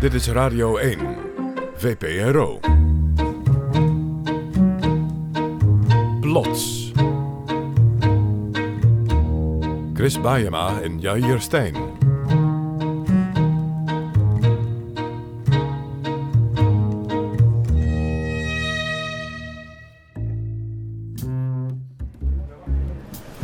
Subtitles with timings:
[0.00, 0.98] Dit is Radio 1,
[1.74, 2.60] VPRO.
[6.20, 6.92] Plots.
[9.94, 11.74] Chris Baiema en Jair Stijn.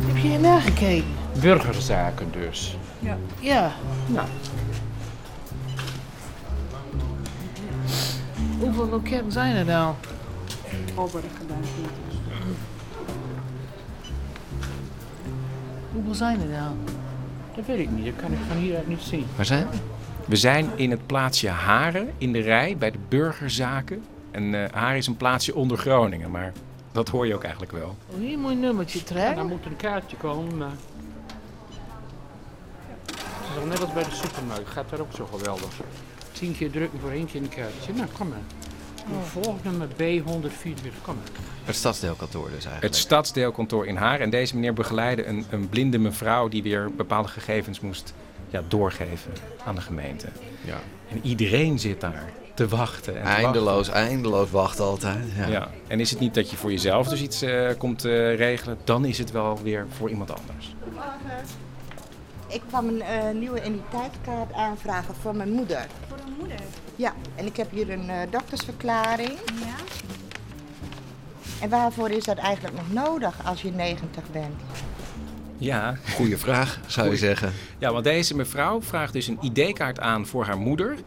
[0.01, 1.05] Heb je gekeken?
[1.41, 2.77] Burgerzaken dus.
[3.39, 3.71] Ja.
[4.07, 4.27] Nou,
[8.97, 9.93] Hoeveel loketten zijn er nou?
[15.93, 16.71] Hoeveel zijn er nou?
[17.55, 18.05] dat weet ik niet.
[18.05, 19.25] Dat kan ik van hieruit niet zien.
[19.35, 19.77] Waar zijn we?
[20.25, 24.03] We zijn in het plaatsje Haren in de rij bij de burgerzaken.
[24.31, 26.53] En eh Haren is een plaatsje onder Groningen, maar
[26.91, 27.95] dat hoor je ook eigenlijk wel.
[28.09, 29.35] Oh, hier moet je een nummertje Ja, trekken.
[29.35, 30.71] dan moet er een kaartje komen, maar...
[33.05, 34.69] Het is al net als bij de supermarkt.
[34.69, 35.69] Gaat daar ook zo geweldig.
[36.31, 37.93] Tien keer drukken voor één keer een kaartje.
[37.93, 38.37] Nou, kom maar.
[39.23, 41.39] Volgnummer B144, kom maar.
[41.63, 42.83] Het stadsdeelkantoor dus eigenlijk.
[42.83, 44.19] Het stadsdeelkantoor in Haren.
[44.19, 48.13] En deze meneer begeleidde een, een blinde mevrouw die weer bepaalde gegevens moest
[48.49, 49.31] ja, doorgeven
[49.65, 50.27] aan de gemeente.
[50.63, 50.79] Ja.
[51.09, 53.17] En iedereen zit daar te wachten.
[53.17, 55.17] En te Eindeloos, eindeloos wachten altijd.
[55.35, 55.37] Ja.
[55.37, 55.51] wachten.
[55.51, 55.69] Ja.
[55.87, 59.05] En is het niet dat je voor jezelf dus iets eh, komt eh, regelen, dan
[59.05, 60.75] is het wel weer voor iemand anders.
[62.47, 65.87] Ik kwam een eh, nieuwe identiteitskaart aanvragen voor mijn moeder.
[66.07, 66.59] Voor een moeder.
[66.95, 69.39] Ja, en ik heb hier een eh, doktersverklaring.
[69.59, 69.75] Ja.
[71.61, 74.61] En waarvoor is dat eigenlijk nog nodig als je 90 bent?
[75.57, 77.53] Ja, Goeie vraag, zou je zeggen.
[77.77, 80.97] Ja, want deze mevrouw vraagt dus een ID-kaart aan voor haar moeder.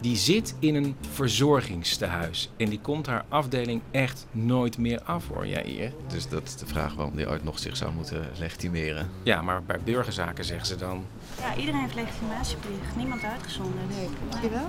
[0.00, 2.50] Die zit in een verzorgingstehuis.
[2.56, 5.92] En die komt haar afdeling echt nooit meer af hoor, Jair.
[6.06, 9.08] Dus dat is de vraag waarom die ooit nog zich zou moeten legitimeren.
[9.22, 11.04] Ja, maar bij burgerzaken zeggen ze dan
[11.40, 12.96] Ja, iedereen heeft legitimatieplicht.
[12.96, 13.88] Niemand uitgezonderd.
[13.88, 14.68] Nee, zie je wel?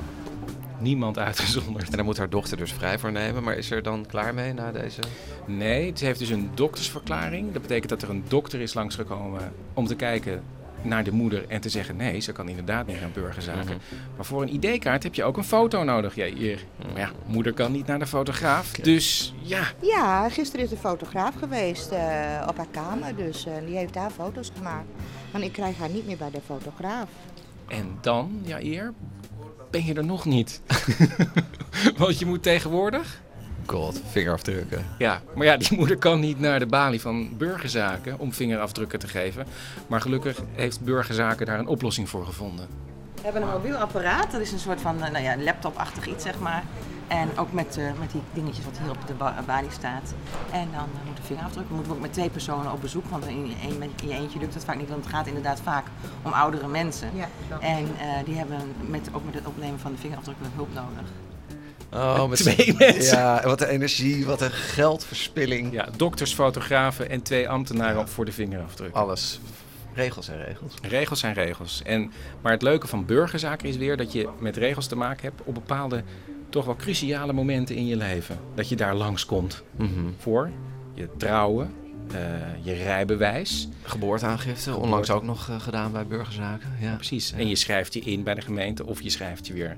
[0.79, 1.89] niemand uitgezonderd.
[1.89, 3.43] En daar moet haar dochter dus vrij voor nemen.
[3.43, 5.01] Maar is er dan klaar mee na deze?
[5.45, 7.51] Nee, ze heeft dus een doktersverklaring.
[7.53, 10.43] Dat betekent dat er een dokter is langsgekomen om te kijken
[10.81, 13.63] naar de moeder en te zeggen nee, ze kan inderdaad niet naar burgerzaken.
[13.63, 14.15] Mhm.
[14.15, 16.59] Maar voor een ID-kaart heb je ook een foto nodig, Jair.
[16.87, 18.71] Maar ja, moeder kan niet naar de fotograaf.
[18.71, 23.15] Dus ja, Ja, gisteren is de fotograaf geweest eh, op haar kamer.
[23.15, 24.87] Dus eh, die heeft daar foto's gemaakt.
[25.31, 27.09] Want ik krijg haar niet meer bij de fotograaf.
[27.67, 28.93] En dan, ja eer,
[29.69, 30.61] ben je er nog niet.
[31.97, 33.21] Want je moet tegenwoordig...
[33.69, 34.85] God, vingerafdrukken.
[34.97, 39.07] Ja, maar ja, die moeder kan niet naar de balie van burgerzaken om vingerafdrukken te
[39.07, 39.45] geven.
[39.87, 42.67] Maar gelukkig heeft burgerzaken daar een oplossing voor gevonden.
[43.15, 46.23] We hebben een mobiel apparaat, dat is een soort van eh, nou ja, laptopachtig iets,
[46.23, 46.63] zeg maar.
[47.07, 50.13] En ook met, eh, met die dingetjes wat hier op de ba- balie staat.
[50.51, 51.73] En dan uh, moeten vingerafdrukken.
[51.75, 54.39] moeten we ook met twee personen op bezoek, want in je, een, in je eentje
[54.39, 54.89] lukt dat vaak niet.
[54.89, 55.85] Want het gaat inderdaad vaak
[56.23, 57.09] om oudere mensen.
[57.15, 57.27] Ja,
[57.59, 61.07] En eh, die hebben met, ook met het opnemen van de vingerafdrukken hulp nodig.
[61.93, 63.17] Oh, met Twee mensen.
[63.17, 65.71] Ja, wat een energie, wat een geldverspilling.
[65.73, 68.93] Ja, dokters, fotografen en twee ambtenaren voor de vingerafdruk.
[68.95, 69.39] Alles.
[69.93, 70.73] Regels en regels.
[70.81, 71.81] Regels zijn regels.
[71.85, 72.11] En,
[72.41, 75.53] maar het leuke van burgerzaken is weer dat je met regels te maken hebt op
[75.53, 76.03] bepaalde
[76.49, 78.39] toch wel cruciale momenten in je leven.
[78.55, 79.89] Dat je daar langskomt Mhm.
[80.17, 80.49] voor
[80.93, 81.73] je trouwen,
[82.11, 82.19] eh,
[82.61, 83.67] je rijbewijs.
[83.83, 86.69] Geboorteaangifte, onlangs ook nog eh, gedaan bij burgerzaken.
[86.79, 87.29] Ja, Precies.
[87.29, 87.37] Ja.
[87.37, 89.77] En je schrijft je in bij de gemeente of je schrijft je weer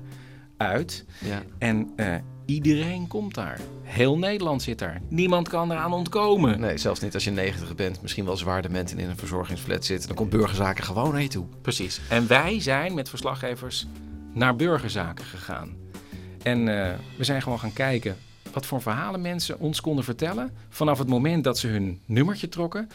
[0.66, 1.04] uit.
[1.18, 1.42] Ja.
[1.58, 2.14] En eh,
[2.46, 3.60] iedereen komt daar.
[3.82, 5.00] Heel Nederland zit daar.
[5.08, 6.60] Niemand kan eraan ontkomen.
[6.60, 9.84] Nee, zelfs niet als je 90 bent, misschien wel zwaar dement en in een verzorgingsflat
[9.84, 10.06] zit.
[10.06, 11.46] Dan komt burgerzaken gewoon naar je toe.
[11.62, 12.00] Precies.
[12.08, 13.86] En wij zijn met verslaggevers
[14.32, 15.76] naar burgerzaken gegaan.
[16.42, 18.16] En eh, we zijn gewoon gaan kijken
[18.52, 20.50] wat voor verhalen mensen ons konden vertellen.
[20.68, 22.88] Vanaf het moment dat ze hun nummertje trokken,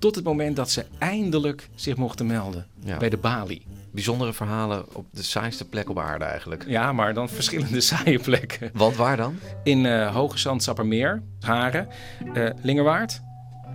[0.00, 2.96] tot het moment dat ze eindelijk zich mochten melden Ja.
[2.96, 3.62] bij de balie.
[3.92, 6.64] Bijzondere verhalen op de saaiste plek op aarde eigenlijk.
[6.66, 8.70] Ja, maar dan verschillende saaie plekken.
[8.72, 9.38] Want waar dan?
[9.64, 11.88] In eh Hoge Zand, Sappermeer, Haren,
[12.34, 13.20] eh, Lingerwaard,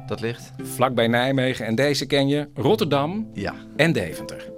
[0.07, 0.51] Dat ligt?
[0.63, 1.65] vlakbij Nijmegen.
[1.65, 3.53] En deze ken je, Rotterdam Ja.
[3.75, 4.51] en Deventer.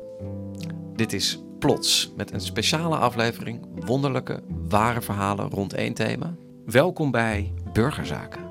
[0.96, 6.34] Dit is Plots, met een speciale aflevering wonderlijke, ware verhalen rond één thema.
[6.66, 8.47] Welkom bij Burgerzaken.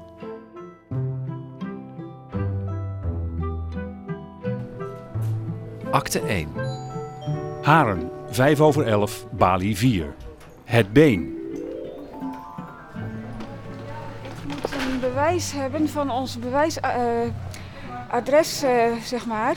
[5.90, 6.48] Acte 1.
[7.62, 10.14] Haren, 5 over 11, Bali 4.
[10.64, 11.34] Het been.
[14.46, 18.58] moet een bewijs hebben van ons bewijsadres,
[19.04, 19.56] zeg maar.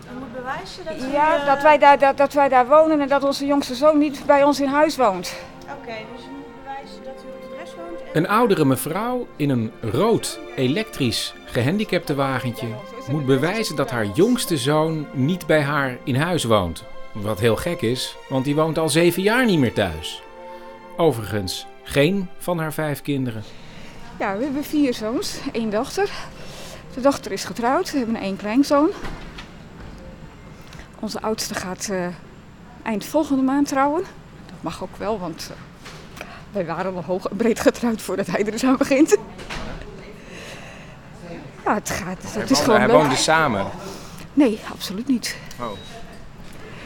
[0.00, 1.12] Je moet bewijzen dat u...
[1.12, 3.98] Ja, eh, dat wij, daar, dat, dat wij daar wonen en dat onze jongste zoon
[3.98, 5.34] niet bij ons in huis woont.
[5.62, 8.02] Oké, dus u moet bewijzen dat u op het adres woont.
[8.12, 12.66] en- Een oudere mevrouw in een rood elektrisch gehandicapte wagentje
[13.08, 16.84] moet bewijzen dat haar jongste zoon niet bij haar in huis woont.
[17.12, 20.22] Wat heel gek is, want die woont al zeven jaar niet meer thuis.
[20.96, 23.42] Overigens, geen van haar vijf kinderen.
[24.18, 26.10] Ja, we hebben vier zoons, één dochter.
[26.94, 28.90] De dochter is getrouwd, we hebben één kleinzoon.
[31.00, 32.06] Onze oudste gaat eh,
[32.82, 34.02] eind volgende maand trouwen.
[34.46, 38.46] Dat mag ook wel, want eh, wij waren al hoog en breed getrouwd voordat hij
[38.46, 39.16] er zo begint.
[41.64, 42.18] Ja, het gaat.
[42.22, 42.96] Het is gewoon Hij leuk.
[42.96, 43.66] woonde samen.
[44.34, 45.36] Nee, absoluut niet.
[45.60, 45.66] Oh.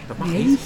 [0.07, 0.45] Dat mag Nee.
[0.45, 0.61] niet.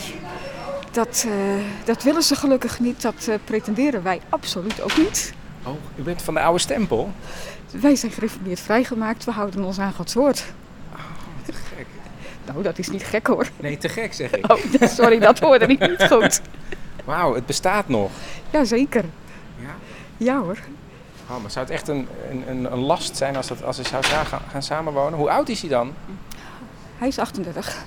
[0.91, 3.03] Dat, eh, dat willen ze gelukkig niet.
[3.03, 5.33] Dat eh, pretenderen wij absoluut ook niet.
[5.65, 7.13] Oh, u bent van de oude stempel?
[7.71, 9.25] Wij zijn gereformeerd vrijgemaakt.
[9.25, 10.45] We houden ons aan Gods woord.
[11.77, 11.87] Gek.
[12.47, 13.49] Nou, dat is niet gek hoor.
[13.57, 14.53] Nee, te gek zeg ik.
[14.53, 14.59] Oh,
[14.89, 16.41] sorry, dat hoorde ik niet goed.
[17.05, 18.11] Wauw, het bestaat nog.
[18.51, 19.05] Jazeker.
[19.61, 19.69] Ja?
[20.17, 20.59] Ja hoor.
[21.31, 23.85] Oh, maar zou het echt een, een, een, een last zijn als, het, als hij
[23.85, 25.19] zou gaan, gaan samenwonen?
[25.19, 25.95] Hoe oud is hij dan?
[26.99, 27.85] Hij is 38.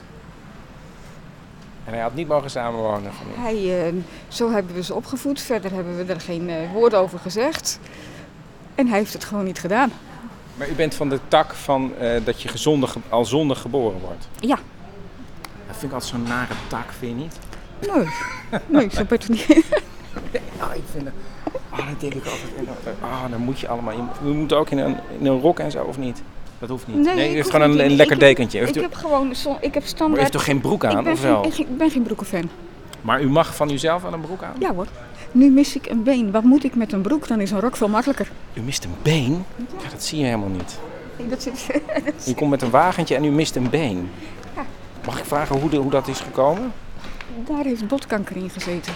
[1.86, 3.12] En hij had niet mogen samenwonen.
[3.36, 3.94] Hij, eh,
[4.28, 5.42] zo hebben we ze opgevoed.
[5.42, 7.80] Verder hebben we er geen eh, woord over gezegd.
[8.76, 9.92] En hij heeft het gewoon niet gedaan.
[10.56, 14.28] Maar u bent van de tak van eh, dat je gezondig, al zondig geboren wordt.
[14.40, 14.58] Ja.
[15.68, 17.40] Dat vind ik altijd zo'n nare tak, vind je niet?
[17.80, 18.08] Nee,
[18.68, 19.48] nee zo ben ik niet.
[20.68, 21.14] Ja, ik vind het...
[21.72, 22.98] Oh, dat denk ik altijd.
[23.02, 23.94] Ah, dan moet je allemaal...
[23.94, 26.22] Je, u moet ook in een, in een rok en zo, of niet?
[26.60, 26.96] Dat hoeft niet.
[26.98, 28.58] Nee, u ik heeft gewoon een, een Ik lekker heb- dekentje.
[28.60, 30.16] Heeft ik u, heb gewoon zo, ik heb maar standaard...
[30.18, 31.42] u heeft toch geen broek aan, ik ben of wel?
[31.52, 32.50] Geen, ik ben geen broekenfan.
[33.02, 34.54] Maar u mag van uzelf wel een broek aan?
[34.60, 34.88] Ja hoor.
[35.32, 36.32] Nu mis ik een been.
[36.32, 37.28] Wat moet ik met een broek?
[37.28, 38.32] Dan is een rok veel makkelijker.
[38.54, 39.46] U mist een been?
[39.58, 40.80] Ja, dat zie je helemaal niet.
[41.18, 41.68] Nee, dat zit...
[42.06, 44.10] dat U komt met een wagentje en u mist een been.
[44.56, 44.62] Ja.
[45.06, 46.72] Mag ik vragen hoe, de- hoe dat is gekomen?
[47.48, 48.94] Daar heeft botkanker in gezeten.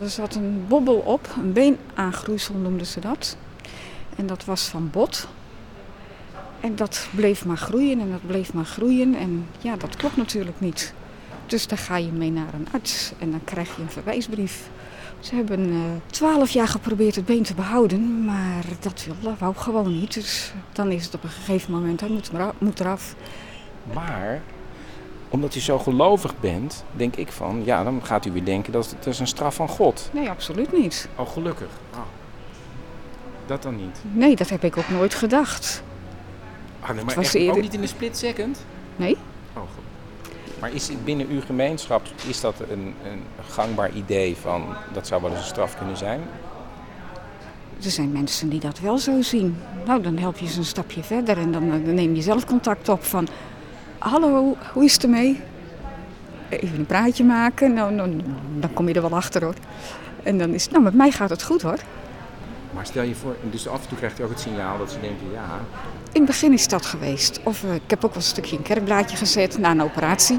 [0.00, 3.36] Er zat een bobbel op, een beenaangroeisel noemden ze dat.
[4.16, 5.28] En dat was van bot.
[6.60, 9.14] En dat bleef maar groeien en dat bleef maar groeien.
[9.14, 10.94] En ja, dat klopt natuurlijk niet.
[11.46, 14.70] Dus dan ga je mee naar een arts en dan krijg je een verwijsbrief.
[15.20, 19.98] Ze hebben eh, twaalf jaar geprobeerd het been te behouden, maar dat wil, wou gewoon
[20.00, 20.14] niet.
[20.14, 23.14] Dus dan is het op een gegeven moment, hij moet, moet eraf.
[23.92, 24.42] Maar,
[25.28, 27.62] omdat u zo gelovig bent, denk ik van...
[27.64, 30.08] Ja, dan gaat u weer denken dat het is een straf van God.
[30.12, 31.08] Nee, absoluut niet.
[31.16, 31.68] Oh, gelukkig.
[31.94, 31.98] Oh.
[33.46, 33.98] Dat dan niet.
[34.12, 35.82] Nee, dat heb ik ook nooit gedacht.
[36.80, 38.64] Ah, nee, Het maar was echt eerder- ook niet in een split second?
[38.96, 39.16] Nee.
[39.56, 39.84] Oh, goed.
[40.60, 45.22] Maar is het binnen uw gemeenschap is dat een, een gangbaar idee van dat zou
[45.22, 46.20] wel eens een straf kunnen zijn?
[47.84, 49.56] Er zijn mensen die dat wel zo zien.
[49.86, 52.44] Nou, dan help je ze een stapje verder en dan, eh, dan neem je zelf
[52.46, 53.28] contact op van...
[53.98, 55.40] Hallo, hoe is het ermee?
[56.48, 58.20] Even een praatje maken, nou, nou,
[58.58, 59.54] dan kom je er wel achter hoor.
[60.22, 61.78] En dan is het, nou met mij gaat het goed hoor.
[62.74, 65.00] Maar stel je voor, dus af en toe krijgt u ook het signaal dat ze
[65.00, 65.60] denken, ja,
[66.12, 67.40] In het begin is dat geweest.
[67.42, 70.38] Of eh, ik heb ook wel een stukje in kerkblaadje gezet na een operatie.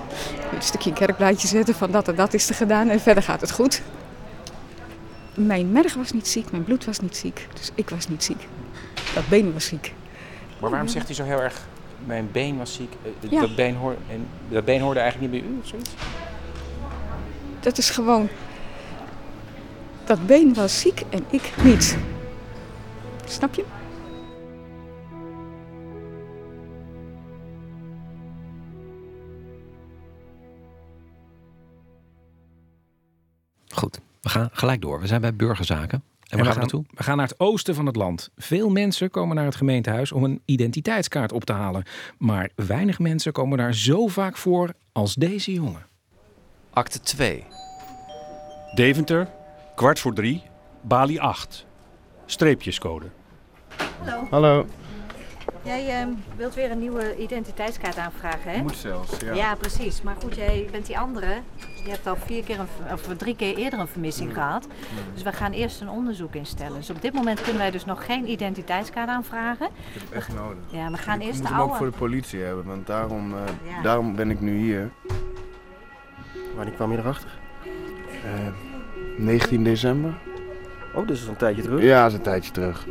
[0.56, 3.41] Een stukje in kerkblaadje zetten van dat en dat is er gedaan en verder gaat
[3.41, 3.81] het goed.
[5.33, 8.47] Mijn merg was niet ziek, mijn bloed was niet ziek, dus ik was niet ziek.
[9.13, 9.94] Dat been was ziek.
[10.59, 11.67] maar waarom zegt u zo heel erg,
[12.05, 13.41] mijn been was ziek, eh, Ja.
[13.41, 15.89] dat, been hoor, en dat been hoorde eigenlijk niet bij u of zoiets?
[17.59, 18.27] Dat is gewoon.
[20.05, 21.97] Dat been was ziek en ik niet.
[23.25, 23.65] Snap je?
[33.69, 34.99] Goed, we gaan gelijk door.
[35.01, 36.03] We zijn bij burgerzaken.
[36.30, 36.83] En waar gaan we naartoe?
[36.94, 38.30] we gaan naar het oosten van het land.
[38.36, 41.83] Veel mensen komen naar het gemeentehuis om een identiteitskaart op te halen.
[42.18, 45.86] Maar weinig mensen komen daar zo vaak voor als deze jongen.
[46.69, 47.44] Acte 2.
[48.76, 49.30] Deventer,
[49.76, 50.44] kwart voor drie,
[50.81, 51.66] Bali 8.
[52.26, 53.06] Streepjescode.
[54.06, 54.28] Hallo.
[54.30, 54.66] Hallo.
[55.63, 58.61] Jij ehm, wilt weer een nieuwe identiteitskaart aanvragen, hè?
[58.61, 59.33] Moet zelfs, ja.
[59.33, 60.01] Ja, precies.
[60.01, 61.28] Maar goed, jij bent die andere.
[61.83, 64.68] Je hebt al vier keer een, of drie keer eerder een vermissing gehad.
[65.13, 66.78] Dus we gaan eerst een onderzoek instellen.
[66.78, 69.66] Dus op dit moment kunnen wij dus nog geen identiteitskaart aanvragen.
[69.66, 70.57] Ik heb echt nodig.
[70.68, 71.83] Ja, we gaan ik eerst moet de hem ook oude.
[71.83, 73.81] voor de politie hebben, want daarom, eh, Ja.
[73.81, 74.89] daarom ben ik nu hier.
[76.56, 77.39] Wanneer kwam je erachter?
[78.23, 78.47] Eh,
[79.18, 80.13] 19 december.
[80.95, 81.81] Oh, dus dat is een tijdje terug.
[81.81, 82.85] Ja, dat is een tijdje terug.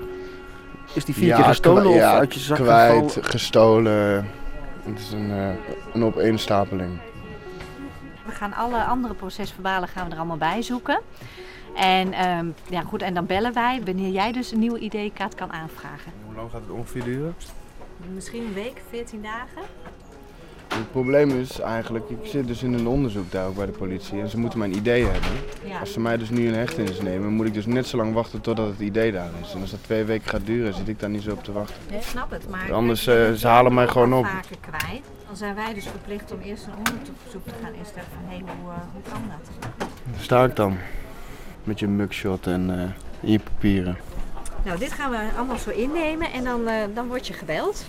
[0.92, 3.30] Is die vier keer gestolen of ja, uit je zak kwijt, gevallen?
[3.30, 4.28] gestolen.
[4.82, 5.48] Het is een, eh,
[5.94, 6.98] een opeenstapeling.
[8.26, 11.00] We gaan alle andere procesverbalen gaan we er allemaal bij zoeken.
[11.76, 15.52] En, ehm, ja, goed, en dan bellen wij wanneer jij dus een nieuwe ID-kaart kan
[15.52, 16.12] aanvragen.
[16.26, 17.34] Hoe lang gaat het ongeveer duren?
[18.14, 19.62] Misschien een week, 14 dagen.
[20.68, 24.20] Het probleem is eigenlijk, ik zit dus in een onderzoek daar ook bij de politie
[24.20, 25.30] en ze moeten mijn idee hebben.
[25.64, 25.78] Ja.
[25.80, 28.40] Als ze mij dus nu in hechtenis nemen, moet ik dus net zo lang wachten
[28.40, 29.52] totdat het idee daar is.
[29.54, 31.76] En als dat twee weken gaat duren, zit ik daar niet zo op te wachten.
[31.90, 32.48] Nee, ik snap het.
[32.50, 34.26] Maar Anders, eh, bent ze halen mij je gewoon op.
[34.26, 35.02] vaker kwijt.
[35.26, 38.54] Dan zijn wij dus verplicht om eerst een onderzoek te gaan instellen van hé, hey,
[38.62, 39.68] hoe, eh, hoe kan dat?
[40.12, 40.76] Daar sta ik dan.
[41.64, 42.80] Met je mugshot en
[43.20, 43.96] eh, je papieren.
[44.68, 47.84] Nou, dit gaan we allemaal zo innemen en dan, eh, dan word je gebeld.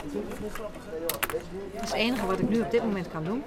[1.73, 3.43] Dat is het enige wat ik nu op dit moment kan doen.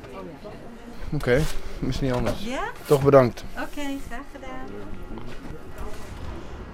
[1.13, 1.43] Oké,
[1.89, 2.45] is niet anders.
[2.45, 2.63] Ja?
[2.87, 3.45] Toch bedankt.
[3.53, 4.67] Oké, graag gedaan.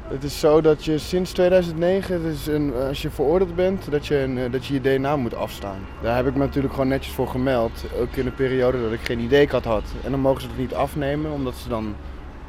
[0.08, 4.16] Het is zo dat je sinds 2009, dus een, als je veroordeeld bent, dat je,
[4.16, 5.86] een, eh, dat je je DNA moet afstaan.
[6.02, 7.84] Daar heb ik me natuurlijk gewoon netjes voor gemeld.
[8.00, 9.84] Ook in een periode dat ik geen idee had.
[10.04, 11.94] En dan mogen ze het niet afnemen, omdat ze dan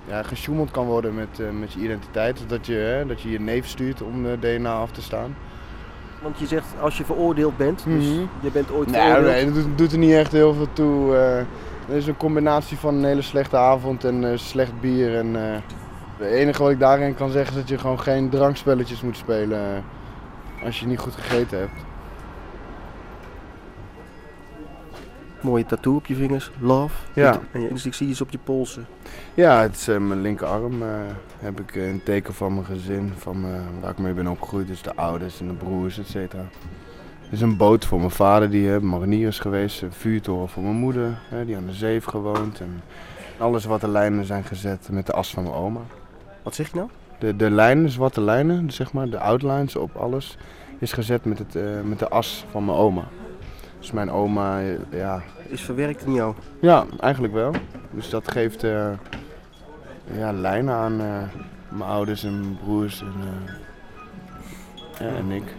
[0.09, 2.43] ja, gesjoemeld kan worden met, eh, met je identiteit.
[2.47, 5.35] Dat je, hè, dat je je neef stuurt om de DNA af te staan.
[6.21, 8.19] Want je zegt als je veroordeeld bent, dus Mhm.
[8.41, 9.33] je bent ooit Nee, veroordeeld.
[9.35, 11.15] nee, dat doet, doet er niet echt heel veel toe.
[11.15, 11.37] eh.
[11.87, 15.15] het is een combinatie van een hele slechte avond en eh, slecht bier.
[15.17, 15.57] En, eh,
[16.17, 19.59] het enige wat ik daarin kan zeggen is dat je gewoon geen drankspelletjes moet spelen
[19.59, 21.71] eh, als je niet goed gegeten hebt.
[25.41, 26.95] Mooie tattoo op je vingers, love.
[27.13, 27.39] Ja.
[27.51, 28.85] En je- dus ik zie iets op je polsen.
[29.33, 30.81] Ja, het is eh, mijn linkerarm.
[30.81, 30.87] eh,
[31.39, 33.45] heb ik eh, een teken van mijn gezin, van
[33.81, 34.67] waar ik mee ben opgegroeid.
[34.67, 36.41] Dus de ouders en de broers, et cetera.
[37.27, 39.81] Er is een boot voor mijn vader, die uh, marinier is geweest.
[39.81, 42.59] Een vuurtoren voor mijn moeder, die aan de zee heeft gewoond.
[42.59, 42.81] En
[43.37, 45.79] alles wat de lijnen zijn gezet met de as van mijn oma.
[46.43, 46.89] Wat zeg je nou?
[47.19, 50.37] De, de lijnen, zwarte lijnen, zeg maar, de outlines op alles,
[50.79, 53.03] is gezet met, het, met de as van mijn oma.
[53.79, 54.59] Dus mijn oma,
[54.89, 55.21] ja...
[55.47, 56.33] Is verwerkt in jou?
[56.59, 57.51] Ja, eigenlijk wel.
[57.91, 58.91] Dus dat geeft eh,
[60.11, 65.55] ja, lijnen aan eh, mijn ouders en mijn broers en, eh, ja, en ik.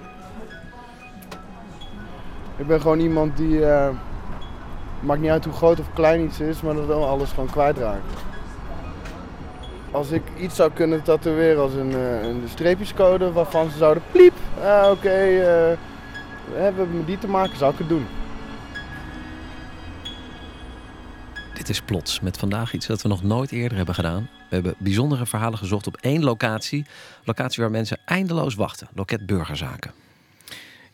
[2.57, 3.61] Ik ben gewoon iemand die...
[5.00, 8.12] maakt niet uit hoe groot of klein iets is, maar dat wel alles gewoon kwijtraakt.
[9.91, 14.35] Als ik iets zou kunnen tatoeëren als een, een streepjescode waarvan ze zouden pliep,
[14.65, 15.79] ah, oké,
[16.52, 18.07] hebben met die te maken, zou ik het doen.
[21.54, 24.28] Dit is Plots, met vandaag iets dat we nog nooit eerder hebben gedaan.
[24.49, 26.87] We hebben bijzondere verhalen gezocht op één locatie.
[27.25, 28.88] Locatie waar mensen eindeloos wachten.
[28.95, 29.92] Loket Burgerzaken.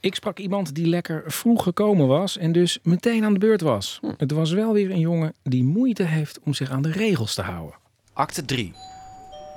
[0.01, 4.01] Ik sprak iemand die lekker vroeg gekomen was en dus meteen aan de beurt was.
[4.17, 7.43] Het was wel weer een jongen die moeite heeft om zich aan de regels te
[7.43, 7.75] houden.
[8.13, 8.73] Acte 3.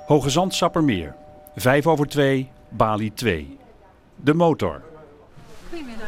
[0.06, 1.14] Hoge Zand Sappermeer.
[1.56, 3.58] 5 over 2, Bali 2.
[4.16, 4.89] De motor.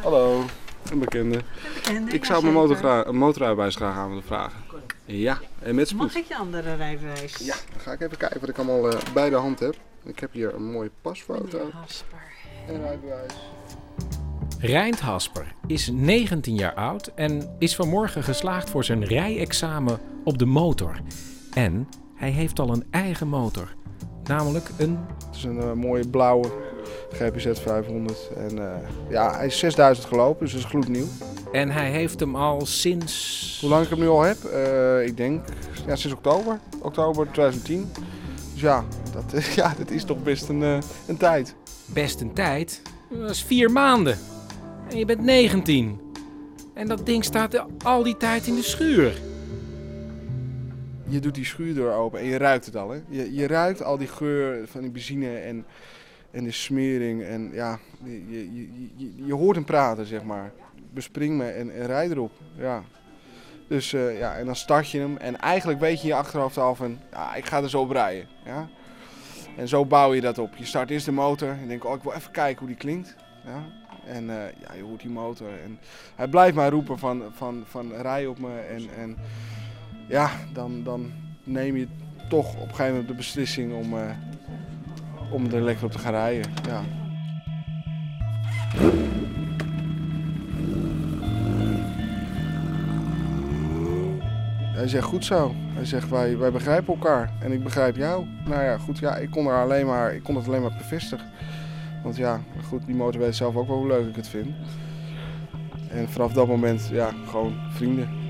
[0.02, 0.44] Hallo,
[0.90, 1.40] een bekende.
[1.74, 4.58] bekende, ik zou mijn een motorrijbewijs graag aan willen vragen.
[5.04, 6.00] Ja, en met spoed.
[6.00, 7.36] Mag ik je andere rijbewijs?
[7.36, 9.76] Ja, dan ga ik even kijken wat ik allemaal eh, bij de hand heb.
[10.04, 11.70] Ik heb hier een mooie pasfoto.
[12.66, 13.34] En rijbewijs.
[14.58, 20.46] Rijnd Hasper is 19 jaar oud en is vanmorgen geslaagd voor zijn rijexamen op de
[20.46, 21.00] motor.
[21.52, 23.74] En hij heeft al een eigen motor.
[24.32, 26.48] Namelijk een Het is een eh, mooie blauwe
[27.12, 28.30] GPZ 500.
[28.36, 31.06] En eh, ja, hij is 6000 gelopen, dus dat is gloednieuw.
[31.52, 33.58] En hij heeft hem al sinds...
[33.60, 34.44] Hoe lang ik hem nu al heb?
[34.44, 35.44] Eh, ik denk
[35.86, 36.58] ja, sinds oktober.
[36.82, 37.90] Oktober 2010.
[38.52, 40.62] Dus ja, dat, ja, dat is toch best een,
[41.06, 41.54] een tijd.
[41.86, 42.82] Best een tijd.
[43.10, 44.18] Dat is vier maanden.
[44.88, 46.00] En je bent 19.
[46.74, 49.31] En dat ding staat al die tijd in de schuur.
[51.12, 52.90] Je doet die schuurdeur open en je ruikt het al.
[52.90, 53.00] Hè?
[53.08, 55.64] Je, je ruikt al die geur van die benzine en,
[56.30, 57.22] en de smering.
[57.22, 60.52] En ja, je, je, je, je, hoort hem praten, zeg maar.
[60.92, 62.32] Bespring me en, en rijd erop.
[62.56, 62.82] Ja.
[63.68, 65.16] Dus eh, ja, en dan start je hem.
[65.16, 68.28] En eigenlijk weet je je achterhoofd al van, ja, ik ga er zo op rijden.
[68.44, 68.68] Ja?
[69.56, 70.56] En zo bouw je dat op.
[70.56, 73.16] Je start eerst de motor en denk, oh, ik wil even kijken hoe die klinkt.
[73.44, 73.64] Ja?
[74.06, 75.48] En eh, ja, je hoort die motor.
[75.64, 75.78] En
[76.14, 78.58] hij blijft maar roepen van, van, van rij op me.
[78.58, 79.16] En, en
[80.12, 81.10] ja, dan, dan
[81.44, 81.86] neem je
[82.28, 84.10] toch op een gegeven moment de beslissing om, eh,
[85.30, 86.52] om er lekker op te gaan rijden.
[86.66, 86.82] Ja.
[94.74, 95.54] Hij zegt goed zo.
[95.56, 98.26] Hij zegt wij, wij begrijpen elkaar en ik begrijp jou.
[98.44, 101.26] Nou ja, goed, ja, ik kon er alleen maar, ik kon het alleen maar bevestigen.
[102.02, 104.48] Want ja, goed, die motor weet zelf ook wel hoe leuk ik het vind.
[105.88, 108.21] En vanaf dat moment, ja, gewoon vrienden.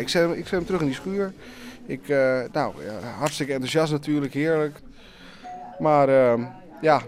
[0.00, 1.32] Ik zet, hem, ik terug in die schuur.
[1.86, 2.74] Ik, eh, nou,
[3.18, 4.80] hartstikke enthousiast natuurlijk, heerlijk.
[5.78, 6.44] Maar ehm,
[6.80, 7.02] ja,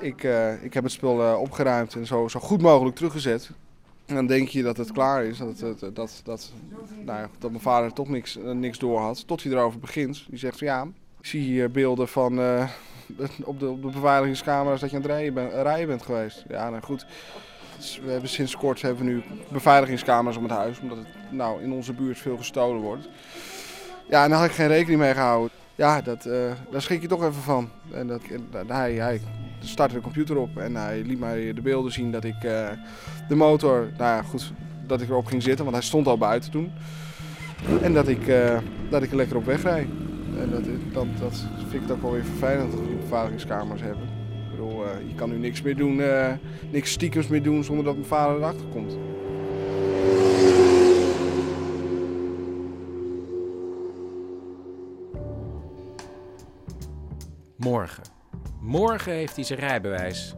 [0.00, 3.50] ik, eh, ik heb het spul eh, opgeruimd en zo, zo goed mogelijk teruggezet.
[4.06, 5.58] En dan denk je dat het klaar is, dat,
[5.94, 6.52] dat, dat,
[7.04, 9.26] nou dat mijn vader toch niks, niks door had.
[9.26, 10.24] Tot hij erover begint.
[10.28, 10.82] Die zegt van ja,
[11.20, 12.32] ik zie hier beelden van
[13.44, 16.44] op, de, op de beveiligingscamera's dat je aan het rijden, rijden bent geweest.
[16.48, 17.06] Ja, nou goed.
[18.04, 21.72] We hebben sinds kort hebben we nu beveiligingscamera's om het huis, omdat het nou in
[21.72, 23.08] onze buurt veel gestolen wordt.
[24.08, 25.50] Ja, en daar had ik geen rekening mee gehouden.
[25.74, 27.70] Ja, dat, eh, daar schrik je toch even van.
[27.92, 28.20] En dat,
[28.66, 29.20] hij, hij
[29.60, 32.68] startte de computer op en hij liet mij de beelden zien dat ik eh,
[33.28, 34.52] de motor, nou ja goed,
[34.86, 36.72] dat ik erop ging zitten, want hij stond al buiten toen.
[37.82, 38.58] En dat ik, eh,
[38.90, 39.88] dat ik er lekker op weg rijd.
[40.38, 44.13] En dat, dat, dat vind ik ook wel weer vervelend dat we die beveiligingskamers hebben.
[44.94, 46.32] Eh, je kan nu niks meer doen, eh,
[46.70, 48.96] niks stiekems meer doen zonder dat mijn vader erachter komt.
[57.56, 58.02] Morgen.
[58.60, 60.34] Morgen heeft hij zijn rijbewijs.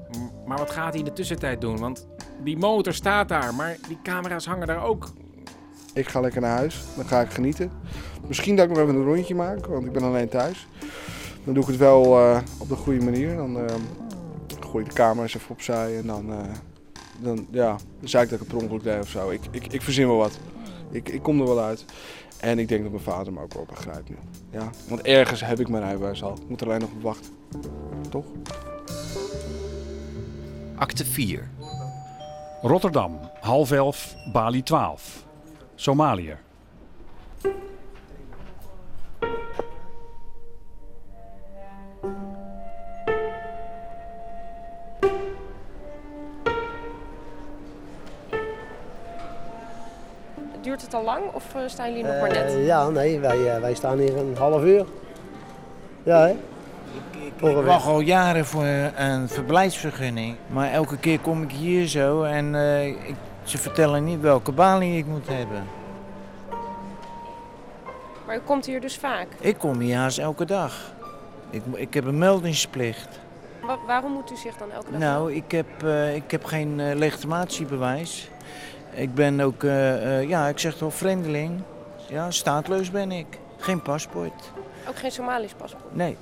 [0.47, 1.79] Maar wat gaat hij in de tussentijd doen?
[1.79, 2.07] Want
[2.45, 5.13] die motor staat daar, maar die camera's hangen daar ook.
[5.95, 7.71] Ik ga lekker naar huis, dan ga ik genieten.
[8.27, 10.67] Misschien dat ik nog even een rondje maak, want ik ben alleen thuis.
[11.45, 13.37] Dan doe ik het wel eh, op de goede manier.
[13.37, 13.57] Dan
[14.67, 16.39] gooi de camera's even opzij en dan, eh,
[17.19, 19.31] dan, ja, zei ik dat ik het per ongeluk deed of zo.
[19.31, 20.39] Ik, ik, ik verzin wel wat.
[20.91, 21.85] Ik, ik kom er wel uit.
[22.41, 24.17] En ik denk dat mijn vader me ook wel begrijpt nu.
[24.51, 24.71] Ja?
[24.89, 26.33] Want ergens heb ik mijn rijbewijs al.
[26.33, 27.33] Ik moet er alleen nog op wachten.
[28.11, 28.25] Toch?
[30.75, 31.49] Acte 4.
[32.63, 35.25] Rotterdam, half elf, Bali 12.
[35.75, 36.39] Somaliër.
[51.07, 52.47] Lang of eh, staan jullie nog maar net?
[52.55, 54.85] Eh, ja, nee, wij, eh, wij staan hier een half uur.
[56.03, 56.35] Ja, hè?
[57.37, 58.65] Ik wacht al jaren voor
[58.97, 60.37] een verblijfsvergunning.
[60.47, 64.99] Maar elke keer kom ik hier zo en eh, ik, ze vertellen niet welke balie
[64.99, 65.65] ik moet hebben.
[68.27, 69.27] Maar u komt hier dus vaak.
[69.41, 70.93] Ik kom hier haast elke dag.
[71.51, 73.09] Ik, ik heb een meldingsplicht.
[73.63, 76.81] Wa- waarom moet u zich dan elke dag Nou, ik heb, eh, ik heb geen
[76.81, 78.31] eh, legitimatiebewijs.
[78.97, 81.61] Ik ben ook, eh, eh, ja, ik zeg toch vreemdeling.
[82.09, 83.27] Ja, staatloos ben ik.
[83.59, 84.51] Geen paspoort.
[84.89, 85.95] Ook geen Somalisch paspoort?
[85.95, 86.17] Nee.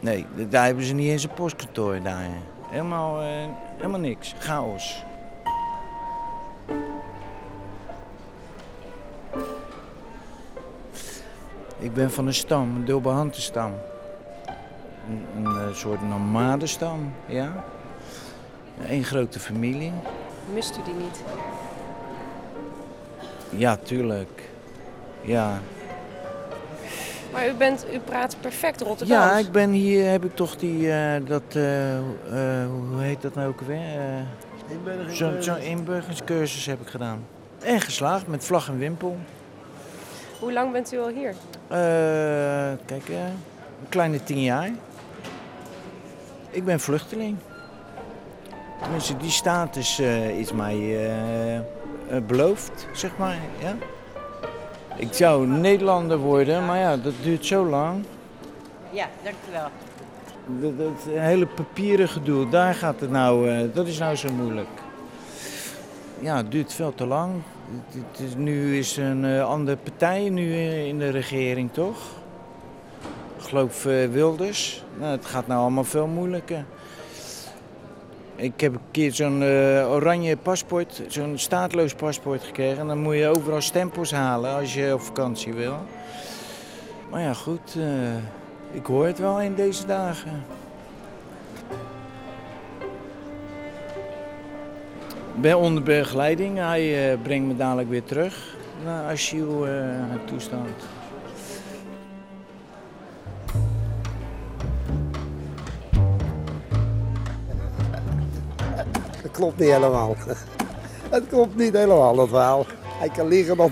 [0.00, 2.28] Nee, daar hebben ze niet eens een postkantoor daar.
[2.68, 3.26] Helemaal, eh,
[3.76, 4.34] helemaal niks.
[4.38, 5.04] Chaos.
[11.78, 13.72] Ik ben van een stam, een Dulbehantenstam.
[15.08, 17.64] Een, een soort nomadenstam, ja.
[18.88, 19.92] Eén grote familie.
[20.52, 21.22] Mist u die niet?
[23.56, 24.42] Ja, tuurlijk.
[25.20, 25.60] Ja.
[27.32, 29.30] Maar u, bent, u praat perfect Rotterdams.
[29.30, 32.02] Ja, ik ben hier, heb ik toch die, eh, dat, eh, eh,
[32.90, 34.26] hoe heet dat nou ook weer?
[35.08, 37.26] Zo'n zo inburgeringscursus heb ik gedaan.
[37.62, 39.16] En geslaagd met vlag en wimpel.
[40.40, 41.34] Hoe lang bent u al hier?
[41.68, 41.76] Eh,
[42.86, 44.70] kijk, een kleine tien jaar.
[46.50, 47.36] Ik ben vluchteling.
[48.82, 51.08] Tenminste, die status eh, is mij
[52.26, 53.38] beloofd, zeg maar.
[53.58, 53.74] Ja?
[54.96, 58.04] Ik zou Nederlander worden, maar ja, dat duurt zo lang.
[58.90, 59.68] Ja, dankjewel.
[60.46, 64.68] Dat, dat hele papieren gedoe, daar gaat het nou, eh, dat is nou zo moeilijk.
[66.20, 67.32] Ja, het duurt veel te lang.
[67.70, 71.96] Het, het is, nu is een eh, andere partij nu eh, in de regering, toch?
[73.36, 74.84] Ik geloof eh, Wilders.
[74.98, 76.64] Nou, het gaat nou allemaal veel moeilijker.
[78.36, 82.78] Ik heb een keer zo'n eh, oranje paspoort, zo'n staatloos paspoort gekregen.
[82.78, 85.76] En dan moet je overal stempels halen als je op vakantie wil.
[87.10, 87.76] Maar ja, goed.
[87.78, 88.14] eh,
[88.72, 90.44] ik hoor het wel in deze dagen.
[95.34, 96.58] Ik ben onder begeleiding.
[96.58, 100.70] Hij eh, brengt me dadelijk weer terug naar asieltoestand.
[109.44, 110.16] Klopt niet helemaal.
[111.10, 112.66] Het klopt niet helemaal, dat verhaal.
[112.98, 113.70] Hij kan liegen dat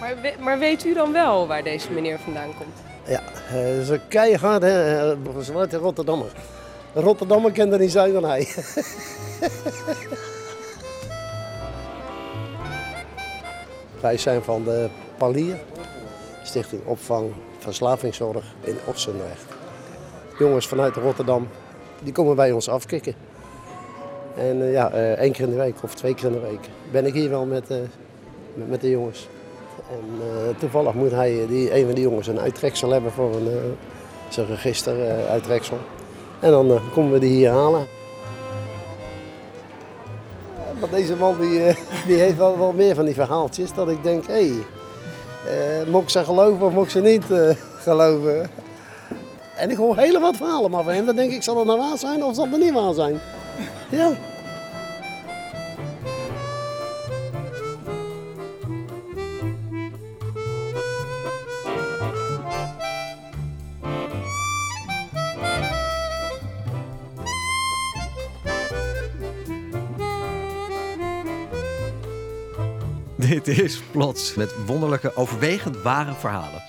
[0.00, 2.74] Maar, we- maar weet u dan wel waar deze meneer vandaan komt?
[3.06, 5.10] Ja, eh, ze keihard, hè.
[5.10, 6.32] eh, Zwarte Rotterdammer.
[6.94, 8.48] Een Rotterdammer kent er niet zijn dan hij.
[14.00, 15.56] Wij zijn van de Palier,
[16.42, 19.44] Stichting Opvang Verslavingszorg in Ossendrecht.
[20.38, 21.48] Jongens vanuit Rotterdam,
[22.02, 23.14] die komen bij ons afkicken.
[24.38, 26.68] En eh, ja, eh, één keer in de week of twee keer in de week
[26.92, 27.76] ben ik hier wel met, eh,
[28.54, 29.28] met, met de jongens.
[29.90, 33.76] En toevallig moet hij, die, een van die jongens, een uittreksel hebben voor een,
[34.28, 35.78] zijn register uittreksel.
[36.40, 37.86] En dan komen we die hier halen.
[40.80, 41.60] Maar deze man die,
[42.06, 44.50] die heeft wel, wel meer van die verhaaltjes dat ik denk, hé,
[45.44, 47.24] hey, moet ik ze geloven of moet ik ze niet
[47.78, 48.50] geloven?
[49.58, 51.06] En ik hoor hele wat verhalen maar van hem.
[51.06, 53.20] Dan denk ik, zal het nou waar zijn of zal het niet waar zijn?
[53.90, 54.12] Ja.
[73.16, 76.62] Dit is Plots met wonderlijke, overwegend ware verhalen.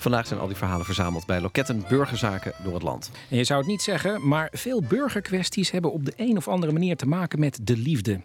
[0.00, 3.10] Vandaag zijn al die verhalen verzameld bij loketten burgerzaken door het land.
[3.28, 6.72] En je zou het niet zeggen, maar veel burgerkwesties hebben op de een of andere
[6.72, 8.20] manier te maken met de liefde.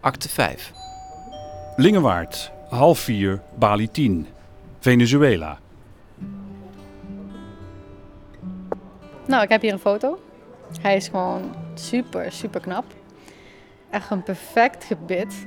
[0.00, 0.72] Acte 5.
[1.76, 4.26] Lingewaard, half vier, Bali 10.
[4.78, 5.58] Venezuela.
[9.26, 10.20] Nou, ik heb hier een foto.
[10.80, 12.84] Hij is gewoon super, super knap.
[13.90, 15.46] Echt een perfect gebit.